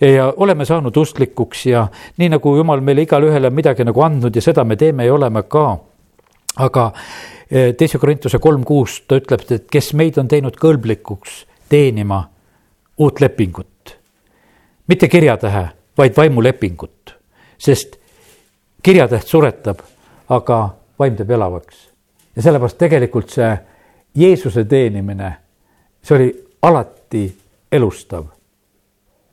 [0.00, 4.42] ja oleme saanud usklikuks ja nii nagu jumal meile igale ühele midagi nagu andnud ja
[4.42, 5.78] seda me teeme ja oleme ka.
[6.56, 6.92] aga
[7.50, 12.28] eh, teise Korintuse kolm kuus ta ütleb, et kes meid on teinud kõlblikuks teenima
[12.98, 13.98] uut lepingut.
[14.86, 15.68] mitte kirjatähe,
[15.98, 17.14] vaid vaimulepingut,
[17.58, 17.98] sest
[18.82, 19.78] kirjatäht suretab,
[20.28, 21.88] aga vaim teeb elavaks.
[22.36, 23.58] ja sellepärast tegelikult see
[24.14, 25.32] Jeesuse teenimine,
[26.02, 26.28] see oli
[26.62, 27.38] alati
[27.72, 28.24] elustav.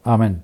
[0.06, 0.34] amin